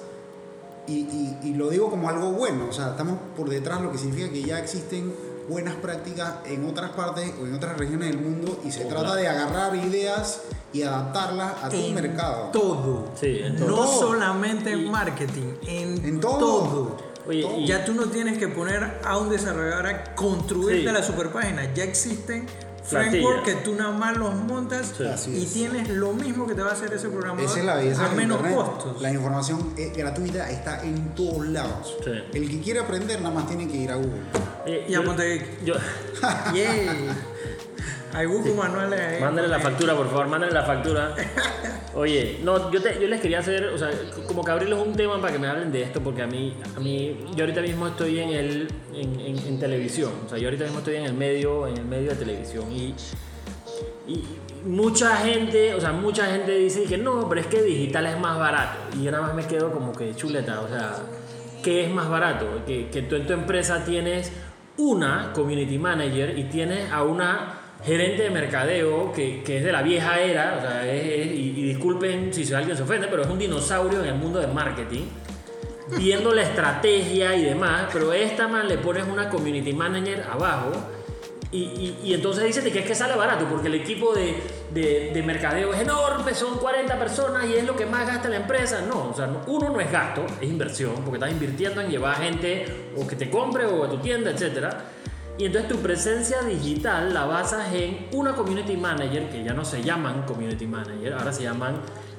[0.88, 3.98] y, y- y lo digo como algo bueno, o sea, estamos por detrás, lo que
[3.98, 5.12] significa que ya existen
[5.48, 9.28] buenas prácticas en otras partes o en otras regiones del mundo, y se trata de
[9.28, 12.50] agarrar ideas y adaptarlas a tu mercado.
[12.52, 13.08] Todo.
[13.20, 13.68] Sí, en todo.
[13.68, 16.38] No solamente en marketing, en, En todo.
[16.38, 16.96] todo.
[17.28, 17.58] Oye, Todo.
[17.58, 20.92] y- Ya tú no tienes que poner a un desarrollador a construirte Sí.
[20.94, 21.72] la superpágina.
[21.74, 22.46] Ya existen
[22.88, 25.30] Frameworks que tú nada más los montas Sí.
[25.32, 25.52] Y es.
[25.52, 28.08] tienes lo mismo que te va a hacer ese programador Esa es la belleza a
[28.10, 28.58] menos Internet.
[28.66, 29.02] costos.
[29.02, 31.96] La información es gratuita está en todos lados.
[32.04, 32.10] Sí.
[32.34, 34.22] El que quiere aprender nada más tiene que ir a Google.
[34.66, 35.74] Eh, Y yo- aponte- yo-
[36.54, 37.08] Yay.
[38.14, 39.20] Hay bucos manuales ahí.
[39.20, 41.14] Mándale la factura, por favor, mándale la factura.
[41.96, 43.90] Oye, no, yo, te- yo les quería hacer, o sea,
[44.26, 46.80] como que abrirles un tema para que me hablen de esto, porque a mí, a
[46.80, 50.80] mí yo ahorita mismo estoy en, el, en, en- televisión, o sea, yo ahorita mismo
[50.80, 52.94] estoy en el medio, en el medio de televisión y,
[54.06, 54.22] y
[54.66, 58.38] mucha gente, o sea, mucha gente dice que no, pero es que digital es más
[58.38, 58.76] barato.
[58.98, 60.96] Y yo nada más me quedo como que chuleta, o sea,
[61.64, 62.46] ¿qué es más barato?
[62.66, 64.30] Que, que tú en tu empresa tienes
[64.76, 69.82] una community manager y tienes a una gerente de mercadeo que, que es de la
[69.82, 73.28] vieja era, o sea, es- es- y, y disculpen si alguien se ofende, pero es
[73.28, 75.04] un dinosaurio en el mundo del marketing
[75.98, 80.72] viendo la estrategia y demás, pero esta man le pones una community manager abajo
[81.52, 84.34] y, y- y entonces dice que es que sale barato porque el equipo de,
[84.74, 88.36] de- de mercadeo es enorme, son 40 personas y es lo que más gasta la
[88.36, 88.80] empresa.
[88.82, 92.16] No, o sea, no- uno no es gasto, es inversión porque estás invirtiendo en llevar
[92.20, 92.64] gente
[92.96, 94.76] o que te compre o a tu tienda, etcétera.
[95.38, 99.82] Y entonces tu presencia digital la basas en una community manager que ya no se
[99.82, 101.74] llaman community manager, ahora se llaman,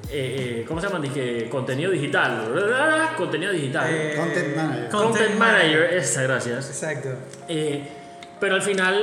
[0.08, 1.02] eh, eh, ¿cómo se llaman?
[1.02, 2.52] Dije, contenido digital.
[3.16, 3.86] Contenido digital.
[3.90, 4.88] Eh, Content manager.
[4.90, 6.68] Content, manager, esa, gracias.
[6.68, 7.08] Exacto.
[7.48, 7.88] Eh,
[8.38, 8.96] pero al final,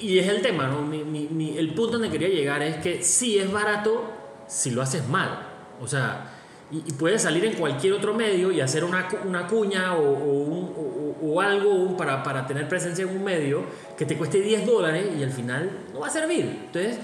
[0.00, 0.82] y es el tema, ¿no?
[0.82, 4.10] Mi- mi- mi- el punto donde quería llegar es que sí es barato
[4.48, 5.38] si lo haces mal.
[5.80, 6.31] O sea,
[6.72, 10.32] y, y puedes salir en cualquier otro medio y hacer una, una cuña o, o
[10.42, 10.92] un- o-
[11.24, 13.62] o algo para, para tener presencia en un medio
[13.96, 16.62] que te cueste 10 dólares y al final no va a servir.
[16.66, 16.98] Entonces,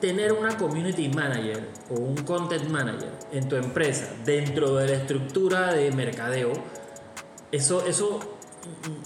[0.00, 5.72] tener una community manager o un content manager en tu empresa dentro de la estructura
[5.72, 6.52] de mercadeo
[7.50, 8.20] eso, eso,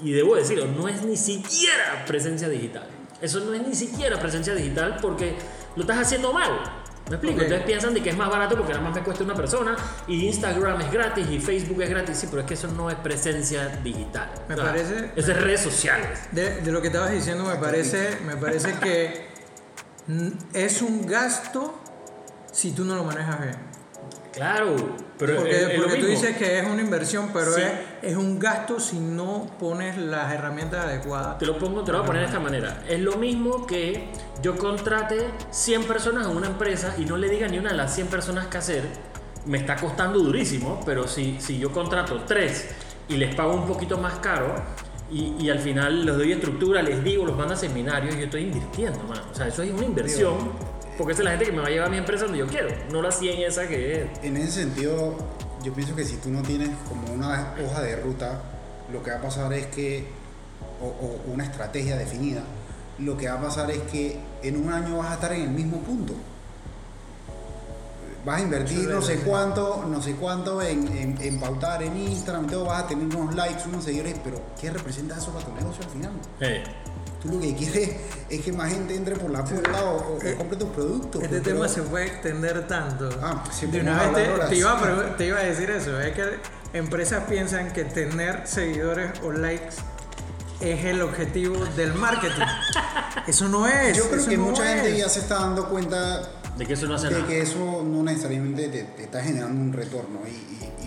[0.02, 2.86] y debo decirlo, no es ni siquiera presencia digital.
[3.20, 5.34] Eso no es ni siquiera presencia digital porque
[5.74, 6.50] lo estás haciendo mal.
[7.08, 7.36] ¿Me explico?
[7.36, 7.42] Ok.
[7.42, 9.76] Entonces piensan de que es más barato porque nada más me cuesta una persona
[10.08, 12.16] y Instagram es gratis y Facebook es gratis.
[12.18, 14.28] Sí, pero es que eso no es presencia digital.
[14.48, 16.18] Me parece- Eso es redes sociales.
[16.32, 19.26] De, de lo que estabas diciendo me parece, me parece que
[20.52, 21.78] es un gasto
[22.52, 23.75] si tú no lo manejas bien.
[24.36, 24.76] Claro,
[25.18, 27.62] pero Porque, es- es lo porque tú dices que es una inversión, pero Sí.
[28.02, 31.38] es, es un gasto si no pones las herramientas adecuadas.
[31.38, 32.82] Te lo pongo, te lo voy a poner de esta manera.
[32.86, 34.10] Es lo mismo que
[34.42, 37.94] yo contrate 100 personas en una empresa y no le diga ni una de las
[37.94, 38.82] 100 personas qué hacer.
[39.46, 42.68] Me está costando durísimo, pero si, si yo contrato 3
[43.08, 44.54] y les pago un poquito más caro
[45.10, 48.42] y, y al final les doy estructura, les digo, los mando a seminarios, yo estoy
[48.42, 49.22] invirtiendo, man.
[49.32, 50.50] O sea, eso es una inversión.
[50.96, 52.46] Porque esa es la gente que me va a llevar a mi empresa donde yo
[52.46, 54.08] quiero, no la 100 esa que es.
[54.22, 55.16] En ese sentido,
[55.62, 58.40] yo pienso que si tú no tienes como una hoja de ruta,
[58.92, 60.06] lo que va a pasar es que,
[60.80, 62.42] o, o una estrategia definida,
[62.98, 65.50] lo que va a pasar es que en un año vas a estar en el
[65.50, 66.14] mismo punto.
[68.24, 72.46] Vas a invertir no sé cuánto, no sé cuánto en, en, en pautar en Instagram,
[72.46, 75.54] y todo, vas a tener unos likes, unos seguidores, pero ¿qué representa eso para tu
[75.54, 76.12] negocio al final?
[76.40, 76.64] Eh,
[77.26, 77.90] Tú lo que quieres
[78.30, 81.22] es que más gente entre por la puerta o, o- o Eh, compre tus productos.
[81.22, 83.08] Este pues, tema pero- se puede extender tanto.
[83.22, 86.00] Ah, pues de una vez te, iba a, pregu- te iba a decir eso.
[86.00, 86.24] Es que
[86.72, 89.76] empresas piensan que tener seguidores o likes
[90.60, 92.42] es el objetivo del marketing.
[93.26, 93.96] Eso no es.
[93.96, 96.22] Yo creo que no mucha gente ya se está dando cuenta
[96.56, 97.26] de que eso no hace de nada.
[97.26, 100.20] que eso no necesariamente te, te está generando un retorno.
[100.26, 100.85] Y, y,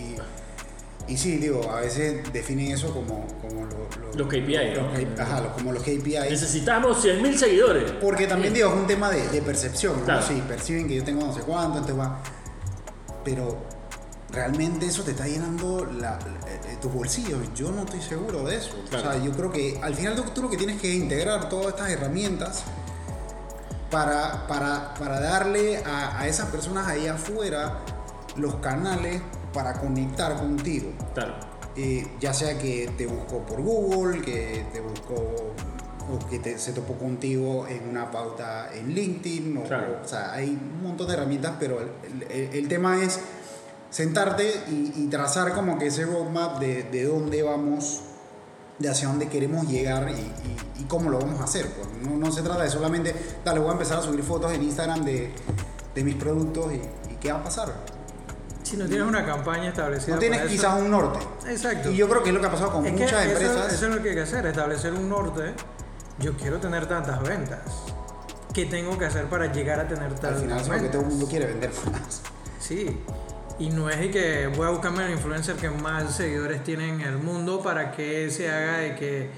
[1.12, 3.70] y- sí, digo, a veces definen eso como, como lo-
[4.00, 5.14] lo- Los KPI, los ¿no?
[5.16, 6.30] K- ajá, como los KPIs.
[6.30, 7.90] Necesitamos 100.000 seguidores.
[8.00, 9.98] Porque también digo, es un tema de, de percepción.
[10.00, 10.04] ¿no?
[10.04, 10.22] Claro.
[10.26, 12.18] Sí, perciben que yo tengo no sé cuánto, entonces va.
[13.24, 13.58] Pero
[14.32, 17.38] realmente eso te está llenando la, la- eh, tus bolsillos.
[17.54, 18.70] Yo no estoy seguro de eso.
[18.88, 19.08] Claro.
[19.08, 21.68] O sea, yo creo que al final tú, lo que tienes que es integrar todas
[21.68, 22.62] estas herramientas
[23.90, 27.78] para, para, para darle a, a esas personas ahí afuera
[28.36, 29.20] los canales
[29.52, 30.90] para conectar contigo.
[31.14, 31.34] Claro.
[31.76, 35.14] Eh, ya sea que te buscó por Google, que te buscó
[36.12, 39.98] o que te- se topó contigo en una pauta en LinkedIn, o, Claro.
[40.04, 43.20] o sea, hay un montón de herramientas, pero el, el- el tema es
[43.90, 48.00] sentarte y, y trazar como que ese roadmap de, de dónde vamos,
[48.78, 51.66] de hacia dónde queremos llegar y, y- y cómo lo vamos a hacer.
[51.70, 54.62] Pues no, no se trata de solamente, dale, voy a empezar a subir fotos en
[54.62, 55.30] Instagram de,
[55.94, 56.76] de mis productos y,
[57.12, 57.72] y qué va a pasar.
[58.70, 60.14] Si no tienes una campaña establecida.
[60.14, 61.18] No tienes para eso- quizás un norte.
[61.48, 61.90] Exacto.
[61.90, 63.72] Y yo creo que es lo que ha pasado con Es muchas empresas.
[63.72, 65.54] Eso, es lo que hay que hacer, establecer un norte.
[66.20, 67.60] Yo quiero tener tantas ventas.
[68.54, 70.92] ¿Qué tengo que hacer para llegar a tener Al tantas final es lo que ventas?
[70.92, 72.22] todo el mundo quiere vender más.
[72.60, 73.00] Sí.
[73.58, 77.18] Y no es que voy a buscarme el influencer que más seguidores tiene en el
[77.18, 79.30] mundo para que se haga de que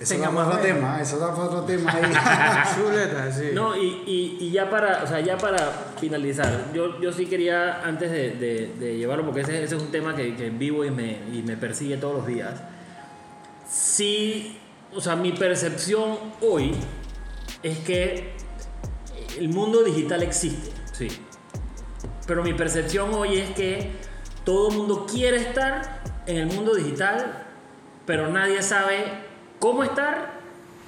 [0.00, 2.02] Eso da para otro tema, eso da para otro tema ahí.
[2.74, 3.50] Chuleta, sí.
[3.54, 5.58] No, y, y, y ya para, o sea, ya para
[6.00, 9.92] finalizar, yo, yo sí quería, antes de, de- de llevarlo, porque ese, ese es un
[9.92, 12.54] tema que, que vivo y me, y me persigue todos los días,
[13.68, 14.58] sí,
[14.94, 16.74] o sea, mi percepción hoy
[17.62, 18.32] es que
[19.38, 21.08] el mundo digital existe, sí.
[22.26, 23.92] Pero mi percepción hoy es que
[24.44, 27.44] todo el mundo quiere estar en el mundo digital,
[28.06, 29.04] pero nadie sabe
[29.62, 30.40] cómo estar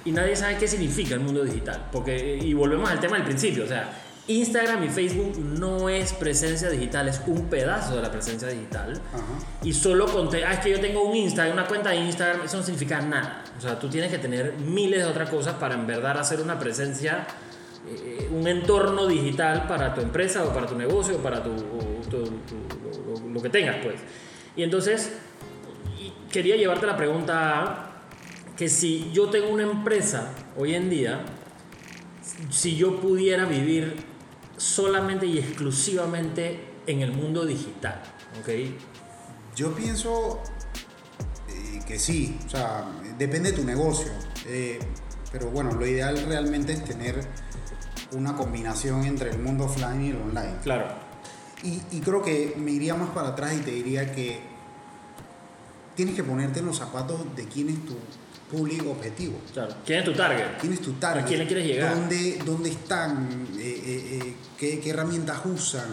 [0.03, 1.87] y nadie sabe qué significa el mundo digital.
[1.93, 6.69] Porque, y volvemos al tema del principio, o sea, Instagram y Facebook no es presencia
[6.69, 8.99] digital, es un pedazo de la presencia digital.
[9.13, 9.23] Ajá.
[9.63, 12.57] Y solo conté, ah, es que yo tengo un Instagram, una cuenta de Instagram, eso
[12.57, 13.43] no significa nada.
[13.57, 16.59] O sea, tú tienes que tener miles de otras cosas para en verdad hacer una
[16.59, 17.25] presencia,
[17.87, 22.01] eh, un entorno digital para tu empresa o para tu negocio o para tu, o
[22.09, 23.95] tu- tu- lo, lo- que tengas, pues.
[24.57, 25.13] Y entonces,
[26.31, 27.94] quería llevarte la pregunta
[28.57, 31.25] que si yo tengo una empresa hoy en día,
[32.49, 33.95] si yo pudiera vivir
[34.57, 38.01] solamente y exclusivamente en el mundo digital,
[38.39, 38.49] ¿ok?
[39.55, 40.41] Yo pienso
[41.49, 42.85] eh, que sí, o sea,
[43.17, 44.11] depende de tu negocio.
[44.47, 44.79] eh,
[45.31, 47.19] pero bueno, lo ideal realmente es tener
[48.13, 50.55] una combinación entre el mundo offline y el online.
[50.63, 50.87] Claro.
[51.61, 54.39] Y, y creo que me iría más para atrás y te diría que
[55.95, 57.97] tienes que ponerte en los zapatos de quién es tu
[58.55, 59.37] público objetivo.
[59.53, 59.75] Claro.
[59.85, 60.45] ¿Quién es tu target?
[60.59, 61.23] ¿Quién es tu target?
[61.23, 61.95] ¿A quién le quieres llegar?
[61.95, 63.29] ¿Dónde, dónde están?
[63.57, 65.89] Eh, eh, eh, ¿qué, qué herramientas usan?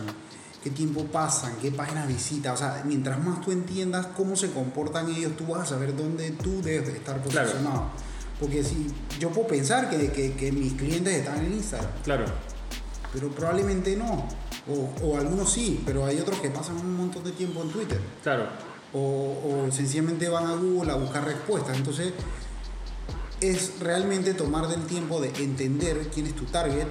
[0.63, 1.55] ¿Qué tiempo pasan?
[1.61, 2.55] ¿Qué páginas visitan?
[2.55, 6.31] O sea, mientras más tú entiendas cómo se comportan ellos, tú vas a saber dónde
[6.33, 7.49] tú debes de estar Claro.
[7.49, 7.91] posicionado.
[8.39, 8.87] Porque si
[9.19, 12.25] yo puedo pensar que, que- que mis clientes están en Instagram, Claro.
[13.13, 14.29] pero probablemente no.
[14.69, 18.01] O, o algunos sí, pero hay otros que pasan un montón de tiempo en Twitter
[18.23, 18.47] Claro.
[18.93, 18.99] o,
[19.67, 21.77] o sencillamente van a Google a buscar respuestas.
[21.77, 22.13] Entonces,
[23.43, 26.87] es realmente tomar del tiempo de entender quién es tu target,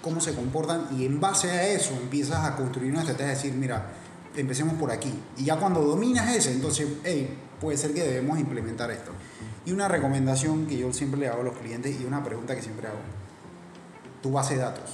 [0.00, 3.90] cómo se comportan y en base a eso empiezas a construir una estrategia, decir, mira,
[4.36, 5.12] empecemos por aquí.
[5.36, 9.10] Y ya cuando dominas ese, entonces, hey, puede ser que debemos implementar esto.
[9.66, 12.62] Y una recomendación que yo siempre le hago a los clientes y una pregunta que
[12.62, 12.98] siempre hago,
[14.22, 14.90] tu base de datos.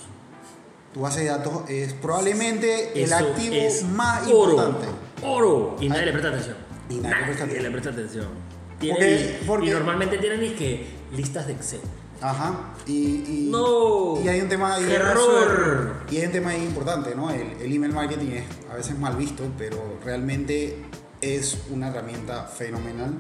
[0.95, 3.55] Tu base de datos es probablemente el activo
[3.93, 4.87] más oro, importante.
[5.23, 5.77] Oro.
[5.79, 6.57] Y nadie le presta atención.
[6.89, 8.46] Y nadie le presta atención.
[8.81, 11.81] Tienen- Porque- y- porque- y normalmente tienen es que listas de Excel.
[12.21, 12.75] Ajá.
[12.87, 14.19] Y, y, No.
[14.25, 14.85] y hay un tema ahí.
[14.91, 15.95] Error.
[16.11, 17.31] Y hay un tema ahí importante, ¿no?
[17.31, 20.79] El, el email marketing es a veces mal visto, pero realmente
[21.21, 23.13] es una herramienta fenomenal.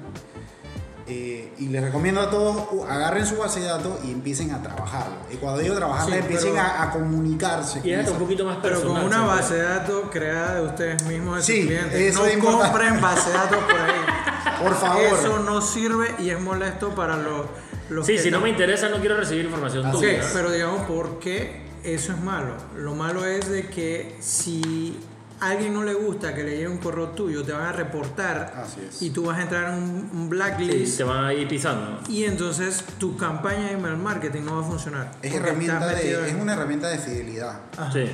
[1.08, 5.14] Eh, y les recomiendo a todos, agarren su base de datos y empiecen a trabajarlo.
[5.32, 7.80] Y cuando digo trabajarla, Sí, empiecen a, a comunicarse.
[7.84, 9.26] Y con un poquito más Pero con una ¿sabes?
[9.40, 11.94] base de datos creada de ustedes mismos, de sus Sí, clientes.
[11.94, 14.00] eso no es compren base de datos por ahí.
[14.62, 15.02] Por favor.
[15.02, 17.44] Eso no sirve y es molesto para los,
[17.90, 20.12] los Sí, que si no me interesa, no quiero recibir información tuya.
[20.20, 20.26] es.
[20.32, 22.54] pero digamos, ¿por qué eso es malo?
[22.76, 24.98] Lo malo es de que si
[25.40, 28.52] a alguien no le gusta que le llegue un correo tuyo, te van a reportar
[28.56, 29.02] Así es.
[29.02, 32.00] y tú vas a entrar en un, un Sí, blacklist te van a ir pisando.
[32.08, 35.10] y entonces tu campaña de email marketing no va a funcionar.
[35.22, 37.60] Es, herramienta de, una herramienta de fidelidad.
[37.92, 38.06] Sí.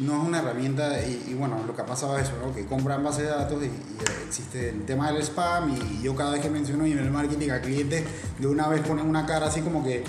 [0.00, 2.54] No es una herramienta y, y bueno, lo que ha pasado es eso, ¿no?
[2.54, 6.32] que compran base de datos y, y existe el tema del spam y yo cada
[6.32, 8.04] vez que menciono email marketing a clientes
[8.38, 10.04] de una vez ponen una cara así como que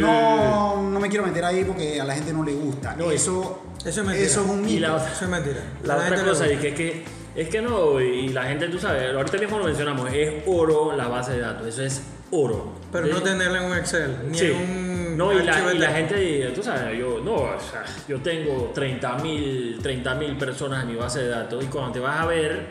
[0.00, 2.94] no, no me quiero meter ahí porque a la gente no le gusta.
[2.96, 4.26] No, eso, Eso es mentira.
[4.26, 5.60] eso es un Y la otra- Eso es mentira.
[5.84, 7.04] La otra cosa es que, es que
[7.36, 11.06] es que no, y la gente, tú sabes, ahorita mismo lo mencionamos, es oro la
[11.06, 12.72] base de datos, eso es oro.
[12.90, 14.46] Pero no tenerla en un Excel, ni Sí.
[14.46, 14.89] en un
[15.20, 19.16] No, y la, y la gente, tú sabes, yo, no, o sea, yo tengo 30
[19.16, 22.68] mil personas en mi base de datos y cuando te vas a ver,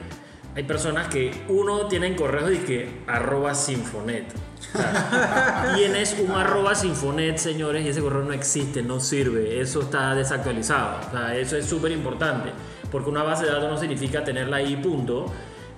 [0.56, 4.34] hay personas que uno tienen correos de que arroba sinfonet.
[4.34, 9.82] O sea, tienes un arroba sinfonet, señores, y ese correo no existe, no sirve, eso
[9.82, 11.08] está desactualizado.
[11.08, 12.50] O sea, eso es súper importante,
[12.92, 15.32] porque una base de datos no significa tenerla ahí, punto.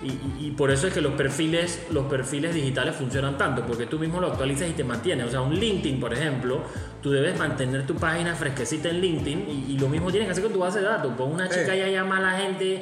[0.03, 3.85] Y, y- y por eso es que los perfiles, los perfiles digitales funcionan tanto, porque
[3.85, 5.27] tú mismo lo actualizas y te mantienes.
[5.27, 6.63] O sea, un LinkedIn, por ejemplo,
[7.03, 10.43] tú debes mantener tu página fresquecita en LinkedIn y, y lo mismo tienes que hacer
[10.43, 11.13] con tu base de datos.
[11.15, 11.77] Pon una chica Eh.
[11.77, 12.81] y ahí llama a la gente,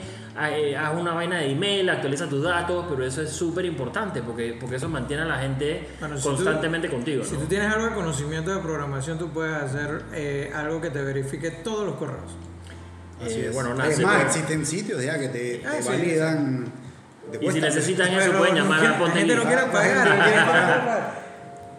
[0.53, 4.55] eh, haz una vaina de email, actualiza tus datos, pero eso es súper importante porque,
[4.57, 7.26] porque eso mantiene a la gente Bueno, si tú- constantemente contigo.
[7.26, 7.41] Si ¿no?
[7.41, 11.51] tú tienes algo de conocimiento de programación, tú puedes hacer eh, algo que te verifique
[11.51, 12.32] todos los correos.
[13.22, 13.53] Así Eh, es.
[13.53, 16.65] bueno, nada, es sí, más, pero- existen sitios ya que te, Ah, te sí, validan.
[17.41, 20.23] Y si necesitan eso, pueden no llamar a la Ponte gente no quiere pagar, no
[20.23, 21.19] quiere pagar.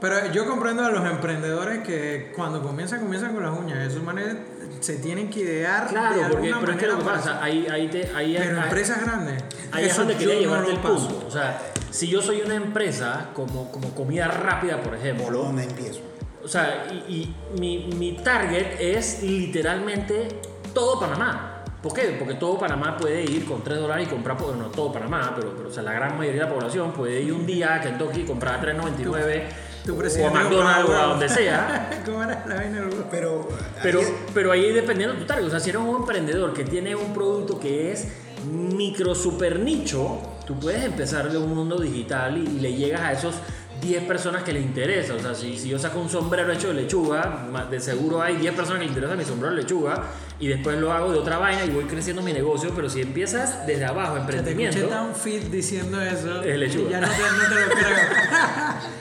[0.00, 3.86] Pero yo comprendo a los emprendedores que cuando comienzan, comienzan con las uñas.
[3.86, 4.34] Esos manes
[4.80, 5.84] se tienen que idear.
[5.84, 8.64] de Claro, porque, pero es que lo que pasa, ahí, ahí, te, ahí, Pero ahí-
[8.64, 9.44] empresas grandes.
[9.72, 11.08] Ahí es donde quería no llevarte lo el paso.
[11.08, 11.26] punto.
[11.26, 15.64] O sea, si yo soy una empresa como, como comida rápida, por ¿Por ejemplo, dónde
[15.64, 16.00] empiezo?
[16.42, 20.28] o sea, y, y mi, mi target es literalmente
[20.72, 21.59] todo Panamá.
[21.82, 22.14] ¿Por qué?
[22.18, 25.54] Porque todo Panamá puede ir con 3 dólares y comprar, bueno, no todo Panamá, pero,
[25.56, 28.20] pero o sea, la gran mayoría de la población puede ir un día a Kentucky
[28.20, 29.42] y comprar a 3.99
[29.86, 32.02] Tu o a McDonald's o a donde sea.
[32.04, 32.82] ¿Cómo era la vaina?
[33.10, 33.48] Pero,
[33.82, 35.46] Pero, ahí- pero ahí dependiendo de tu target.
[35.46, 38.08] O sea, si eres un emprendedor que tiene un producto que es
[38.52, 43.12] micro super nicho, tú puedes empezar de un mundo digital y, y le llegas a
[43.12, 43.34] esos
[43.80, 45.14] 10 personas que les interesa.
[45.14, 48.54] O sea, si, si yo saco un sombrero hecho de lechuga, de seguro hay 10
[48.54, 50.04] personas que les interesa mi sombrero de lechuga
[50.38, 52.72] y después lo hago de otra vaina y voy creciendo mi negocio.
[52.74, 54.78] Pero si empiezas desde abajo, te emprendimiento.
[54.78, 56.42] escuché tan fit diciendo eso.
[56.42, 56.90] Es lechuga.
[56.90, 57.96] Ya no te, no te lo creo.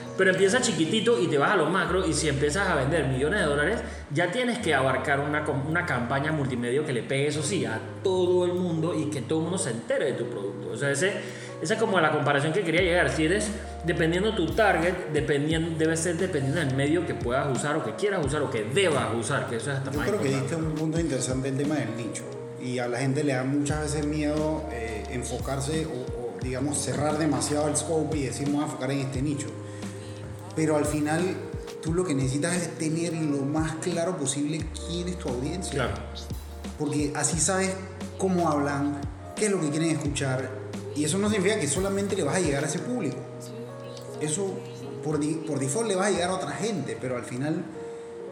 [0.20, 3.40] Pero empieza chiquitito y te vas a los macros y si empiezas a vender millones
[3.40, 3.80] de dólares,
[4.12, 8.44] ya tienes que abarcar una, una campaña multimedia que le pegue, eso sí, a todo
[8.44, 10.72] el mundo y que todo el mundo se entere de tu producto.
[10.72, 11.14] O sea, ese,
[11.62, 13.10] esa es como la comparación que quería llegar.
[13.10, 13.50] Si eres,
[13.84, 18.24] dependiendo tu target, dependiendo, debe ser dependiendo del medio que puedas usar o que quieras
[18.24, 20.74] usar o que debas usar, que eso es hasta Yo más creo que diste un
[20.74, 22.24] punto interesante el tema del nicho.
[22.62, 27.18] Y a la gente le da muchas veces miedo eh, enfocarse o, o, digamos, cerrar
[27.18, 29.48] demasiado el scope y decir, voy a enfocar en este nicho.
[30.56, 31.22] Pero al final,
[31.82, 35.72] tú lo que necesitas es tener lo más claro posible quién es tu audiencia.
[35.74, 35.94] Claro.
[36.78, 37.74] Porque así sabes
[38.18, 39.00] cómo hablan,
[39.36, 40.59] qué es lo que quieren escuchar.
[40.96, 43.16] Y eso no significa que solamente le vas a llegar a ese público.
[44.20, 44.54] Eso
[45.04, 47.64] por, por default le va a llegar a otra gente, pero al final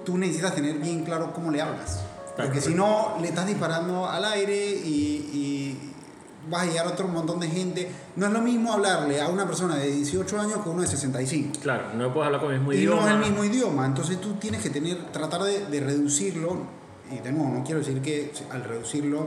[0.05, 2.01] tú necesitas tener bien claro cómo le hablas.
[2.37, 5.93] Porque si no, le estás disparando al aire y, y
[6.51, 7.91] vas a llegar a otro montón de gente.
[8.17, 11.59] No es lo mismo hablarle a una persona de 18 años que uno de 65.
[11.61, 13.01] Claro, no puedes hablar con el mismo Y idioma.
[13.03, 16.59] no es el mismo idioma, entonces tú tienes que tener, tratar de, de reducirlo,
[17.11, 19.27] y de nuevo, no quiero decir que al reducirlo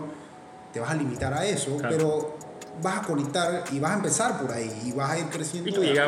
[0.72, 1.96] te vas a limitar a eso, Claro.
[1.98, 2.36] pero
[2.82, 5.70] vas a conectar y vas a empezar por ahí y vas a ir creciendo.
[5.70, 6.08] Y tu, llega-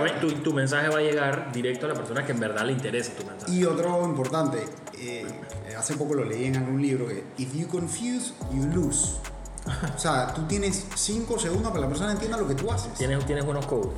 [0.53, 3.51] mensaje va a llegar directo a la persona que en verdad le interesa tu mensaje.
[3.51, 4.65] Y otro importante,
[4.97, 5.25] eh,
[5.77, 9.15] hace poco lo leí en algún libro, que if you confuse, you lose.
[9.95, 12.93] O sea, tú tienes 5 segundos para que la persona entienda lo que tú haces.
[12.95, 13.93] Tienes, tienes buenos codes.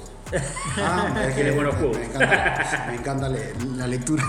[0.78, 1.97] Ah, es que Tienes buenos me, codos.
[1.97, 4.23] me encanta, me encanta la lectura.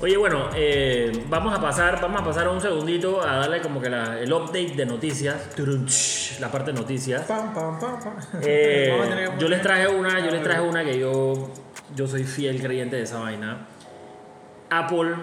[0.00, 3.90] Oye, bueno, eh, vamos a pasar, vamos a pasar un segundito a darle como que
[3.90, 7.22] la- el update de noticias, Turunch, la parte de noticias.
[7.22, 8.12] Pam, pam, pam, pam.
[8.40, 11.50] Eh, yo les traje una, yo les traje una que yo,
[11.96, 13.66] yo soy fiel creyente de esa vaina.
[14.70, 15.16] Apple,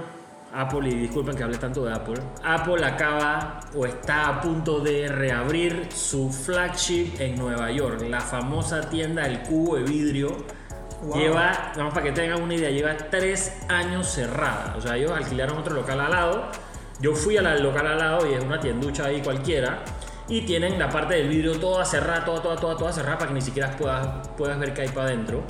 [0.54, 2.22] Apple y disculpen que hable tanto de Apple.
[2.44, 8.82] Apple acaba o está a punto de reabrir su flagship en Nueva York, la famosa
[8.90, 10.36] tienda del cubo de vidrio.
[11.06, 11.20] Wow.
[11.20, 14.74] Lleva, vamos para que tengan una idea, lleva tres años cerrada.
[14.76, 16.48] O sea, ellos alquilaron otro local al lado.
[17.00, 19.84] Yo fui al local al lado y es una tienducha ahí cualquiera.
[20.28, 23.36] Y tienen la parte del vidrio toda cerrada, toda, toda, toda, toda cerrada para que
[23.36, 25.44] ni siquiera puedas, puedas ver qué hay para adentro.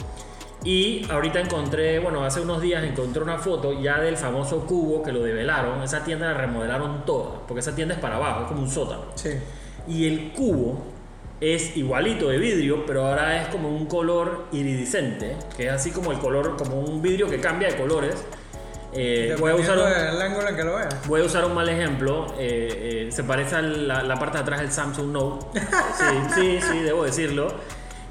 [0.65, 5.13] Y ahorita encontré, bueno, hace unos días encontré una foto ya del famoso cubo que
[5.13, 5.81] lo develaron.
[5.83, 9.03] Esa tienda la remodelaron toda, porque esa tienda es para abajo, es como un sótano.
[9.13, 9.29] Sí.
[9.87, 10.94] Y el cubo
[11.41, 16.11] es igualito de vidrio, pero ahora es como un color iridiscente, que es así como
[16.11, 18.15] el color, como un vidrio que cambia de colores.
[18.97, 21.07] Eh, voy, a usar un, del ángulo en que lo veas.
[21.07, 22.27] voy a usar un mal ejemplo.
[22.39, 25.59] eh, eh, se parece a la, la parte de atrás del Samsung Note.
[25.97, 27.47] Sí, sí, sí, debo decirlo.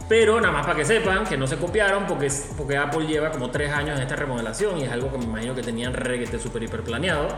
[0.09, 3.51] Pero nada más para que sepan que no se copiaron porque, porque Apple lleva como
[3.51, 6.63] tres años en esta remodelación y es algo que me imagino que tenían reguete súper
[6.63, 7.29] hiper planeado.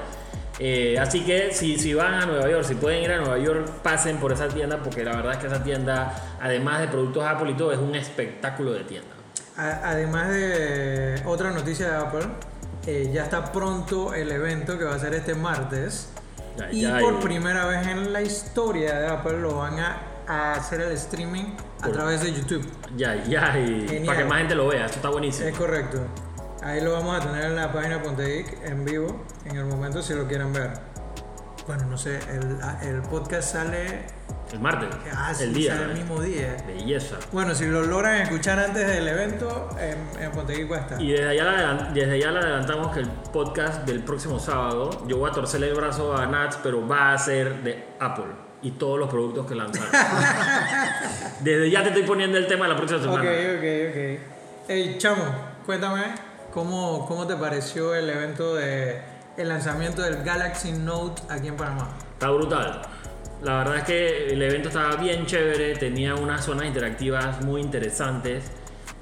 [0.58, 3.68] Eh, así que si, si van a Nueva York, si pueden ir a Nueva York,
[3.82, 7.50] pasen por esa tienda porque la verdad es que esa tienda, además de productos Apple
[7.50, 9.08] y todo, es un espectáculo de tienda.
[9.58, 12.26] A- Además de otra noticia de Apple,
[12.86, 16.08] eh, ya está pronto el evento que va a ser este martes.
[16.56, 19.98] Ya, y ya, por y- primera vez en la historia de Apple lo van a,
[20.26, 22.66] a hacer el streaming a Por- través de YouTube.
[22.96, 24.06] Ya, ya, y Genial.
[24.06, 25.48] para que más gente lo vea, esto está buenísimo.
[25.48, 25.98] Es correcto.
[26.66, 30.02] Ahí lo vamos a tener en la página Ponte Geek en vivo, en el momento
[30.02, 30.70] si lo quieren ver.
[31.64, 32.58] Bueno, no sé, el,
[32.88, 34.02] el podcast sale,
[34.52, 35.74] El martes, ah, sí, el día.
[35.76, 36.56] sale el mismo día.
[36.66, 37.16] Belleza.
[37.30, 41.00] Bueno, si lo logran escuchar antes del evento, en, en Ponte Geek va a estar.
[41.00, 45.30] Y desde allá, desde allá le adelantamos que el podcast del próximo sábado, yo voy
[45.30, 48.26] a torcerle el brazo a Nats, pero va a ser de Apple
[48.62, 49.88] y todos los productos que lanzaron.
[51.40, 53.30] desde ya te estoy poniendo el tema de la próxima Ok, semana.
[53.30, 54.20] ok, ok.
[54.68, 55.22] Hey, Chamo,
[55.64, 59.02] cuéntame cómo, cómo te pareció el evento de
[59.36, 61.90] el lanzamiento del Galaxy Note aquí en Panamá.
[62.14, 62.80] Está brutal.
[63.42, 68.44] La verdad es que el evento estaba bien chévere, tenía unas zonas interactivas muy interesantes.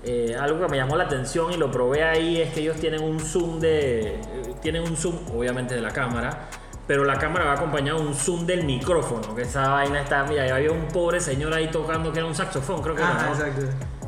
[0.03, 3.05] Eh, algo que me llamó la atención y lo probé ahí es que ellos tienen
[3.05, 4.17] un zoom de.
[4.17, 4.21] eh,
[4.61, 6.49] Tienen un zoom, obviamente, de la cámara,
[6.89, 9.33] pero la cámara va acompañado de un zoom del micrófono.
[9.37, 10.25] Que esa vaina está.
[10.25, 13.13] Mira, había un pobre señor ahí tocando que era un saxofón, creo que era.
[13.13, 13.33] Ajá, ¿no?
[13.33, 13.63] exacto.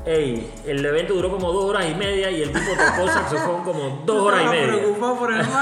[0.06, 4.02] Ey, el evento duró como dos horas y media y el tipo tocó saxofón como
[4.06, 4.66] dos horas y media.
[4.68, 5.42] preocupado por el.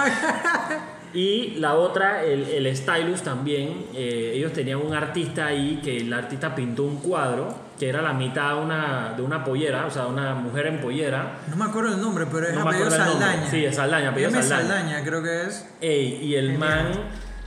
[1.14, 6.12] Y la otra, el, el Stylus también, eh, ellos tenían un artista ahí que el
[6.12, 10.06] artista pintó un cuadro que era la mitad de una, de una pollera, o sea,
[10.08, 11.38] una mujer en pollera.
[11.48, 12.90] No me acuerdo el nombre, pero es No apellido.
[12.90, 13.48] Saldaña.
[13.48, 14.30] Sí, es Saldaña, apellido.
[14.32, 14.68] Saldaña.
[14.68, 15.68] Saldaña, creo que es.
[15.80, 16.90] Ey, y el man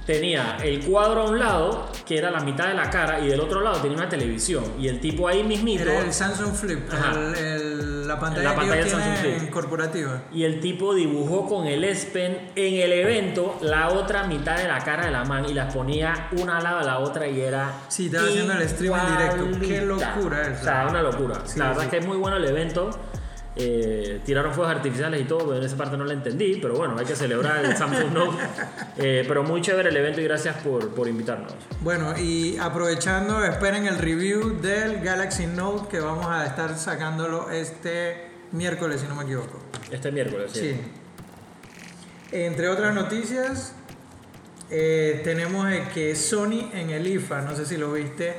[0.07, 3.39] tenía el cuadro a un lado, que era la mitad de la cara, y del
[3.41, 4.63] otro lado tenía una televisión.
[4.79, 5.83] Y el tipo ahí mismito...
[5.83, 7.11] Era el Samsung Flip, Ajá.
[7.13, 9.49] el- el- la pantalla, La que Samsung Flip.
[9.51, 10.23] corporativa.
[10.31, 14.67] Y el tipo dibujó con el S Pen en el evento la otra mitad de
[14.69, 17.41] la cara de la man y las ponía una al lado de la otra y
[17.41, 17.69] era.
[17.89, 19.59] Sí, estaba haciendo el stream en directo.
[19.67, 20.61] Qué locura eso.
[20.61, 21.41] O sea, una locura.
[21.43, 21.85] Sí, la verdad sí.
[21.87, 22.89] es que es muy bueno el evento.
[23.59, 26.59] Eh, tiraron fuegos artificiales y todo, pero en esa parte no la entendí.
[26.61, 28.37] Pero bueno, hay que celebrar el Samsung Note.
[28.99, 31.53] Eh, pero muy chévere el evento y gracias por, por invitarnos.
[31.81, 38.27] Bueno, y aprovechando, esperen el review del Galaxy Note que vamos a estar sacándolo este
[38.53, 39.59] miércoles, si no me equivoco.
[39.91, 40.71] Este miércoles, sí.
[40.71, 40.81] Sí.
[42.31, 43.73] Entre otras noticias,
[44.71, 48.35] eh, tenemos que Sony en el IFA, no sé si lo viste,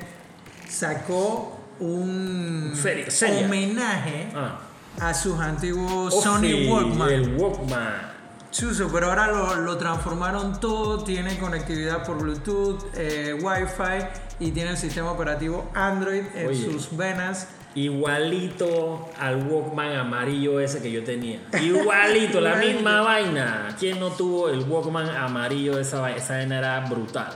[0.68, 3.06] sacó un Feria,
[3.44, 4.60] homenaje Ah.
[5.00, 7.10] A sus antiguos Ofi, Sony Walkman.
[7.10, 8.18] El Walkman.
[8.50, 14.06] Chuzo, pero ahora lo, lo transformaron todo, tiene conectividad por Bluetooth, eh, Wi-Fi
[14.40, 16.64] y tiene el sistema operativo Android en Oye.
[16.64, 17.48] sus venas.
[17.74, 21.40] Igualito al Walkman amarillo ese que yo tenía.
[21.62, 23.76] Igualito, la misma vaina.
[23.78, 26.10] ¿Quién no tuvo el Walkman amarillo esa?
[26.16, 27.28] Esa vaina era brutal.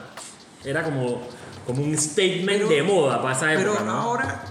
[0.64, 1.20] Era como,
[1.66, 3.78] como un statement Pero- de moda para esa época.
[3.80, 3.92] Pero ¿no?
[3.92, 4.42] ahora,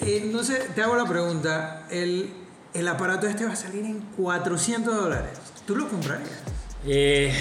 [0.00, 2.32] eh, no sé, te hago la pregunta, el,
[2.74, 5.30] el aparato este va a salir en 400 dólares.
[5.66, 6.28] ¿Tú lo comprarías?
[6.86, 7.32] Eh,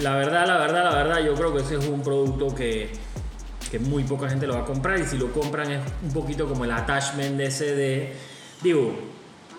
[0.00, 2.92] la verdad, la verdad, la verdad, yo creo que ese es un producto que,
[3.70, 6.46] que muy poca gente lo va a comprar y si lo compran es un poquito
[6.48, 8.12] como el attachment de ese de...
[8.62, 8.94] Digo,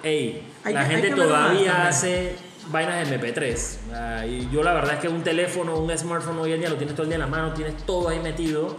[0.01, 2.35] hey, Hay la que- gente todavía hace
[2.71, 3.77] vainas de MP3.
[3.93, 6.77] Ah, y yo la verdad es que un teléfono, un smartphone hoy en día lo
[6.77, 8.77] tienes todo el día en la mano, tienes todo ahí metido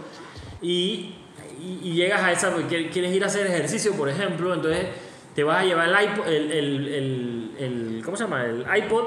[0.63, 1.13] y,
[1.61, 4.87] y- y llegas a esa, quieres ir a hacer ejercicio, por ejemplo, entonces
[5.35, 8.45] te vas a llevar el iPod, el, el, el- el- ¿cómo se llama?
[8.45, 9.03] El iPod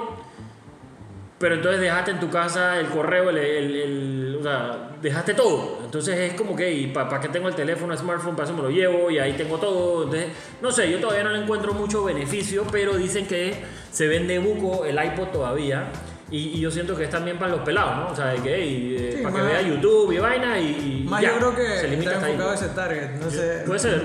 [1.38, 5.78] pero entonces dejaste en tu casa el correo, el, el- el- o sea, dejaste todo.
[5.84, 8.34] Entonces es como que, ¿para qué tengo el teléfono, el smartphone?
[8.34, 10.02] Para eso me lo llevo y ahí tengo todo.
[10.02, 13.54] Entonces, no sé, yo todavía no le encuentro mucho beneficio, pero dicen que
[13.92, 15.86] se vende buco el iPod todavía.
[16.28, 18.08] Y, y yo siento que es también para los pelados, ¿no?
[18.12, 21.02] O sea, de que, hey, eh, Sí, para que vea YouTube y vaina y.
[21.04, 23.62] y Más ya, yo creo que se limita está enfocado a ese target, no sé.
[23.64, 24.02] Puede ser.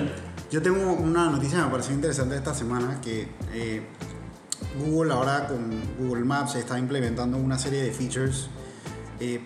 [0.53, 3.81] Yo tengo una noticia que me pareció interesante esta semana que eh,
[4.85, 8.49] Google ahora con Google Maps está implementando una serie de features,
[9.19, 9.41] eh,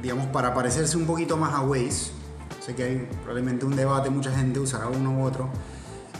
[0.00, 2.12] digamos, para parecerse un poquito más a Waze.
[2.64, 5.48] Sé que hay probablemente un debate, mucha gente usará uno u otro,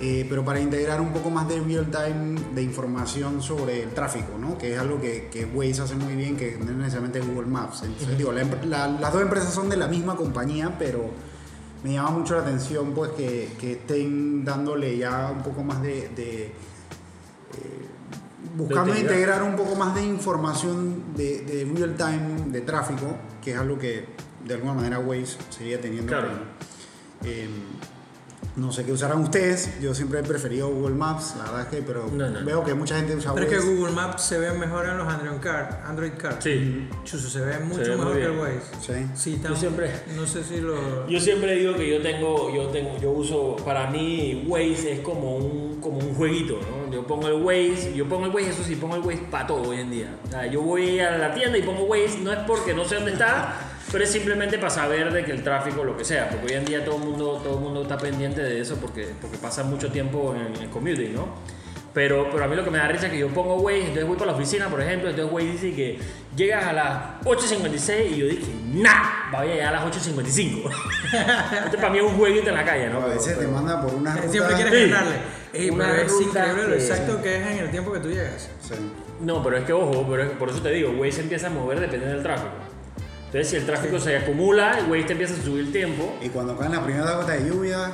[0.00, 4.36] eh, pero para integrar un poco más de real time de información sobre el tráfico,
[4.36, 4.58] ¿no?
[4.58, 7.84] que es algo que, que Waze hace muy bien, que no es necesariamente Google Maps.
[7.84, 11.08] Entonces, digo, la la- las dos empresas son de la misma compañía, pero
[11.84, 16.08] me llama mucho la atención pues que, que estén dándole ya un poco más de,
[16.16, 16.52] de, eh,
[18.56, 23.58] buscando integrar un poco más de información de, de real time de tráfico que es
[23.58, 24.06] algo que
[24.46, 26.28] de alguna manera Waze seguía teniendo Claro.
[27.24, 27.48] eh,
[28.56, 31.82] no sé qué usarán ustedes yo siempre he preferido Google Maps la verdad es que
[31.82, 32.44] pero No, no.
[32.44, 34.96] veo que mucha gente usa Pero es que Waze Google Maps se ve mejor en
[34.98, 36.36] los Android Car, Android Car.
[36.40, 36.88] Sí.
[37.04, 38.38] Chuzo, se ve mucho ve muy mejor que el.
[38.38, 38.60] Waze.
[38.80, 41.08] sí Sí, Yo siempre- No sé si lo.
[41.08, 45.36] Yo siempre digo que yo tengo, yo tengo, yo uso, para mí Waze es como
[45.36, 46.90] un como un jueguito, ¿no?
[46.92, 49.68] Yo pongo el Waze, yo pongo el Waze, eso sí, pongo el Waze para todo
[49.70, 50.16] hoy en día.
[50.24, 52.94] O sea, yo voy a la tienda y pongo Waze, no es porque no sé
[52.94, 53.54] dónde está,
[53.92, 56.64] pero es simplemente para saber de que el tráfico, lo que sea, porque hoy en
[56.64, 59.90] día todo el mundo, todo el mundo está pendiente de eso porque, porque pasa mucho
[59.90, 61.28] tiempo en el commuting, ¿no?
[61.92, 64.04] Pero, pero a mí lo que me da risa es que yo pongo Waze, entonces
[64.04, 65.98] voy para la oficina, por ejemplo, entonces Waze dice que
[66.34, 70.70] llegas a las 8.56 y yo dije, nah, voy a llegar a las 8.55.
[71.66, 73.00] Este para mí es un jueguito en la calle, ¿no?
[73.00, 74.28] A veces te manda por una ruta.
[74.28, 74.90] Siempre quieres Sí.
[74.90, 75.14] ganarle.
[75.52, 78.00] Ey, Una pero es ruta increíble lo que- exacto que es en el tiempo que
[78.00, 78.50] tú llegas.
[78.60, 78.74] Sí.
[79.20, 81.78] No, pero es que ojo, pero es- por eso te digo, Waze empieza a mover
[81.78, 82.50] dependiendo del tráfico.
[83.34, 86.16] Entonces, si el tráfico se acumula, el Waze te empieza a subir el tiempo.
[86.22, 87.92] Y cuando caen las primeras gotas de lluvia,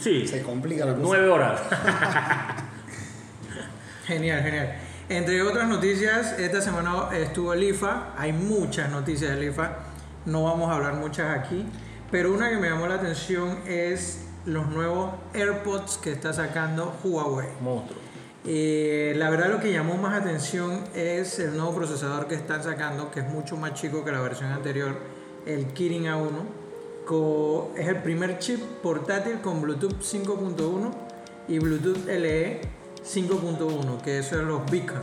[0.00, 1.04] sí, se complica la cosa.
[1.06, 1.60] nueve horas.
[4.06, 4.76] Genial, genial.
[5.10, 8.14] Entre otras noticias, esta semana estuvo el IFA.
[8.16, 9.76] Hay muchas noticias del IFA.
[10.24, 11.66] No vamos a hablar muchas aquí.
[12.10, 17.48] Pero una que me llamó la atención es los nuevos AirPods que está sacando Huawei.
[17.60, 18.07] Monstruo.
[18.50, 23.10] Eh, la verdad lo que llamó más atención es el nuevo procesador que están sacando,
[23.10, 24.96] que es mucho más chico que la versión anterior,
[25.44, 26.30] el Kirin A1.
[27.04, 30.90] co- es el primer chip portátil con Bluetooth 5.1
[31.48, 32.60] y Bluetooth LE
[33.04, 35.00] 5.1, que eso es los Beacon.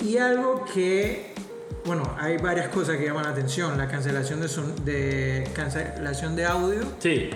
[0.00, 1.32] Y algo que,
[1.86, 6.44] bueno, hay varias cosas que llaman la atención, la cancelación de, son- de, cancelación de
[6.46, 7.30] audio, Sí,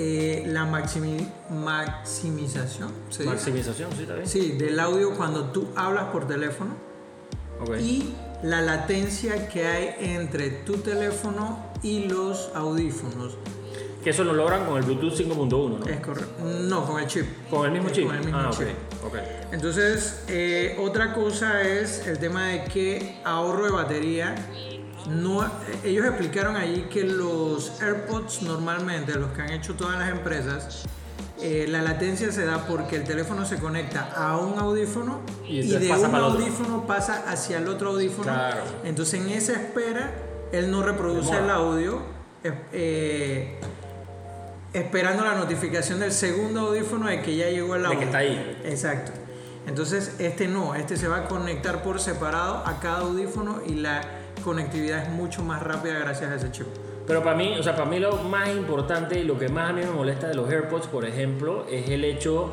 [0.00, 3.34] eh, la maximi- maximización, ¿se dice?
[3.34, 4.26] maximización, sí, bien.
[4.26, 6.74] Sí, del audio cuando tú hablas por teléfono
[7.80, 8.12] y
[8.44, 13.36] la latencia que hay entre tu teléfono y los audífonos.
[14.04, 15.86] Que eso lo logran con el Bluetooth 5.1, ¿no?
[15.86, 16.44] Es correcto.
[16.44, 17.26] No, con el chip.
[17.50, 18.06] Con el mismo Es chip.
[18.06, 18.68] Con el mismo ah, chip.
[19.04, 19.06] ok.
[19.12, 19.18] ok.
[19.50, 24.36] Entonces, eh, otra cosa es el tema de que ahorro de batería.
[25.08, 25.48] No, eh,
[25.84, 30.84] ellos explicaron allí que los AirPods normalmente, los que han hecho todas las empresas,
[31.40, 35.92] eh, la latencia se da porque el teléfono se conecta a un audífono Y de
[35.92, 38.24] un audífono pasa hacia el otro audífono.
[38.24, 38.60] Claro.
[38.84, 40.12] Entonces en esa espera,
[40.52, 41.44] él no reproduce Demora.
[41.44, 42.02] el audio.
[42.72, 43.58] eh,
[44.72, 47.98] esperando la notificación del segundo audífono de que ya llegó el De audio.
[48.00, 48.60] que está ahí.
[48.64, 49.12] Exacto.
[49.66, 54.00] Entonces, este no, este se va a conectar por separado a cada audífono y la
[54.40, 56.66] conectividad es mucho más rápida gracias a ese chip.
[57.06, 59.72] Pero para mí, o sea, para mí lo más importante y lo que más a
[59.72, 62.52] mí me molesta de los AirPods, por ejemplo, es el hecho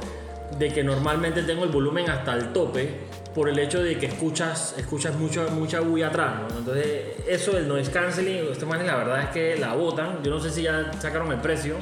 [0.57, 2.89] de que normalmente tengo el volumen hasta el tope
[3.33, 6.57] por el hecho de que escuchas, escuchas mucho, mucha bulla atrás, ¿no?
[6.57, 10.23] Entonces, eso del noise canceling, estos manes la verdad es que la botan.
[10.23, 11.75] Yo no sé si ya sacaron el precio.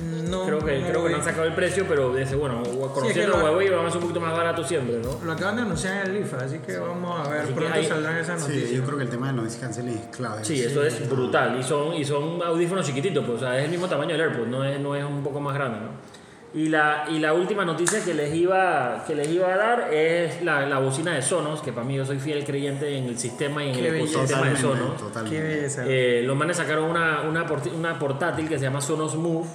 [0.00, 2.62] No, Creo que, no creo lo que no han sacado el precio, pero dice, bueno,
[2.94, 5.18] conociendo lo- a Huawei van a ser un poquito más barato siempre, ¿no?
[5.24, 7.74] Lo acaban de anunciar en el IFA, así que vamos a ver, Así que pronto
[7.74, 8.70] hay- saldrán esas Sí, noticias.
[8.72, 10.44] yo creo que el tema del noise canceling es clave.
[10.44, 11.58] Sí, eso es brutal.
[11.58, 14.46] Y son, y son audífonos chiquititos, pues, o sea, es el mismo tamaño del AirPod,
[14.46, 16.18] no es, no es un poco más grande, ¿no?
[16.54, 20.42] Y la, y la última noticia que les iba, que les iba a dar es
[20.42, 23.62] la, la bocina de Sonos, que para mí yo soy fiel creyente en el sistema
[23.64, 24.12] y en Qué el belleza.
[24.20, 24.96] ecosistema de Totalmente, Sonos.
[24.96, 25.40] Qué totalmente.
[25.42, 25.82] belleza.
[25.86, 29.46] Eh, los manes sacaron una, una, porti- una portátil que se llama Sonos Move.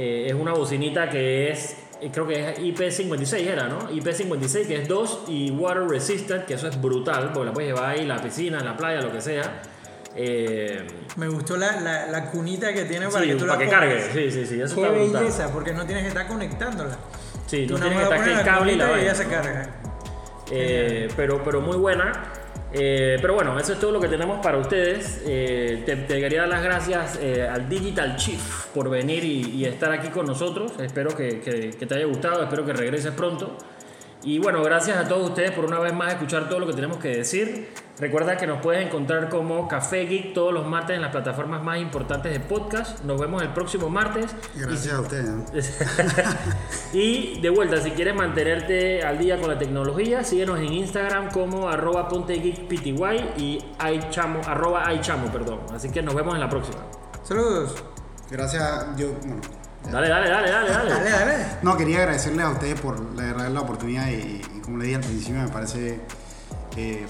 [0.00, 3.90] Eh, es una bocinita que es, eh, creo que es IP56 era, ¿no?
[3.90, 7.90] IP56 que es 2 y water resistant, que eso es brutal, porque la puedes llevar
[7.90, 9.60] ahí a la piscina, a la playa, lo que sea.
[10.14, 10.86] Eh,
[11.16, 14.02] Me gustó la, la, la cunita que tiene para sí, que tú para la que.
[14.12, 15.22] Sí, sí, sí, eso Qué está brutal.
[15.24, 16.96] belleza, porque no tienes que estar conectándola.
[17.46, 19.26] Sí, Tú no tienes que estar que el cable y la cunita vaina, ya se
[19.26, 19.68] carga.
[20.52, 22.12] Eh, pero, pero muy buena.
[22.72, 25.22] Eh, pero bueno, eso es todo lo que tenemos para ustedes.
[25.26, 30.08] Eh, te, quería dar las gracias eh, al Digital Chief por venir y, estar aquí
[30.08, 30.72] con nosotros.
[30.78, 31.34] Espero que
[31.78, 33.56] te haya gustado, espero que regreses pronto.
[34.22, 36.98] Y bueno, gracias a todos ustedes por una vez más escuchar todo lo que tenemos
[36.98, 37.68] que decir.
[38.00, 41.80] Recuerda que nos puedes encontrar como Café Geek todos los martes en las plataformas más
[41.80, 43.02] importantes de podcast.
[43.04, 44.26] Nos vemos el próximo martes.
[44.54, 45.26] Gracias a ustedes.
[45.34, 45.44] ¿no?
[46.92, 51.68] y de vuelta, si quieres mantenerte al día con la tecnología, síguenos en Instagram como
[51.68, 52.94] arroba pontegeekpty
[53.36, 55.60] y ichamo, arroba ichamo, perdón.
[55.72, 56.78] Así que nos vemos en la próxima.
[57.24, 57.82] Saludos.
[58.30, 59.40] Gracias, yo, bueno,
[59.84, 60.90] Dale, dale, dale, dale, dale.
[60.90, 61.46] Dale, dale.
[61.62, 64.96] No, quería agradecerles a ustedes por la verdad la oportunidad y, y como les dije
[64.96, 66.00] al principio me parece
[66.76, 67.06] eh,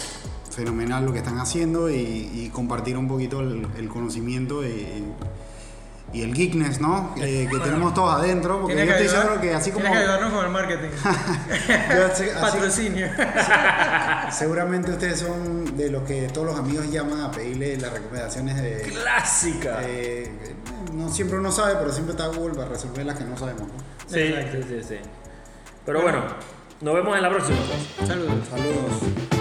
[0.50, 5.04] fenomenal lo que están haciendo y, y compartir un poquito el, el conocimiento y, y
[6.14, 7.14] el geekness, ¿no?
[7.18, 9.82] Eh, que tenemos todos adentro, porque yo Tienes que estoy ayudar- seguro que así como...
[9.84, 10.88] Tienes que ayudarnos con el marketing.
[12.12, 13.08] así- Patrocinio.
[14.32, 18.82] seguramente ustedes son de los que todos los amigos llaman a pedirle las recomendaciones de...
[18.90, 19.80] Clásica.
[19.82, 20.30] eh,
[20.94, 23.62] no siempre uno sabe, pero siempre está Google para resolver las que no sabemos.
[23.62, 23.74] ¿no?
[24.06, 24.96] Sí, sí, sí, sí.
[25.84, 26.22] Pero bueno,
[26.80, 27.58] nos vemos en la próxima.
[28.06, 28.34] Saludos.
[28.50, 29.37] Saludos.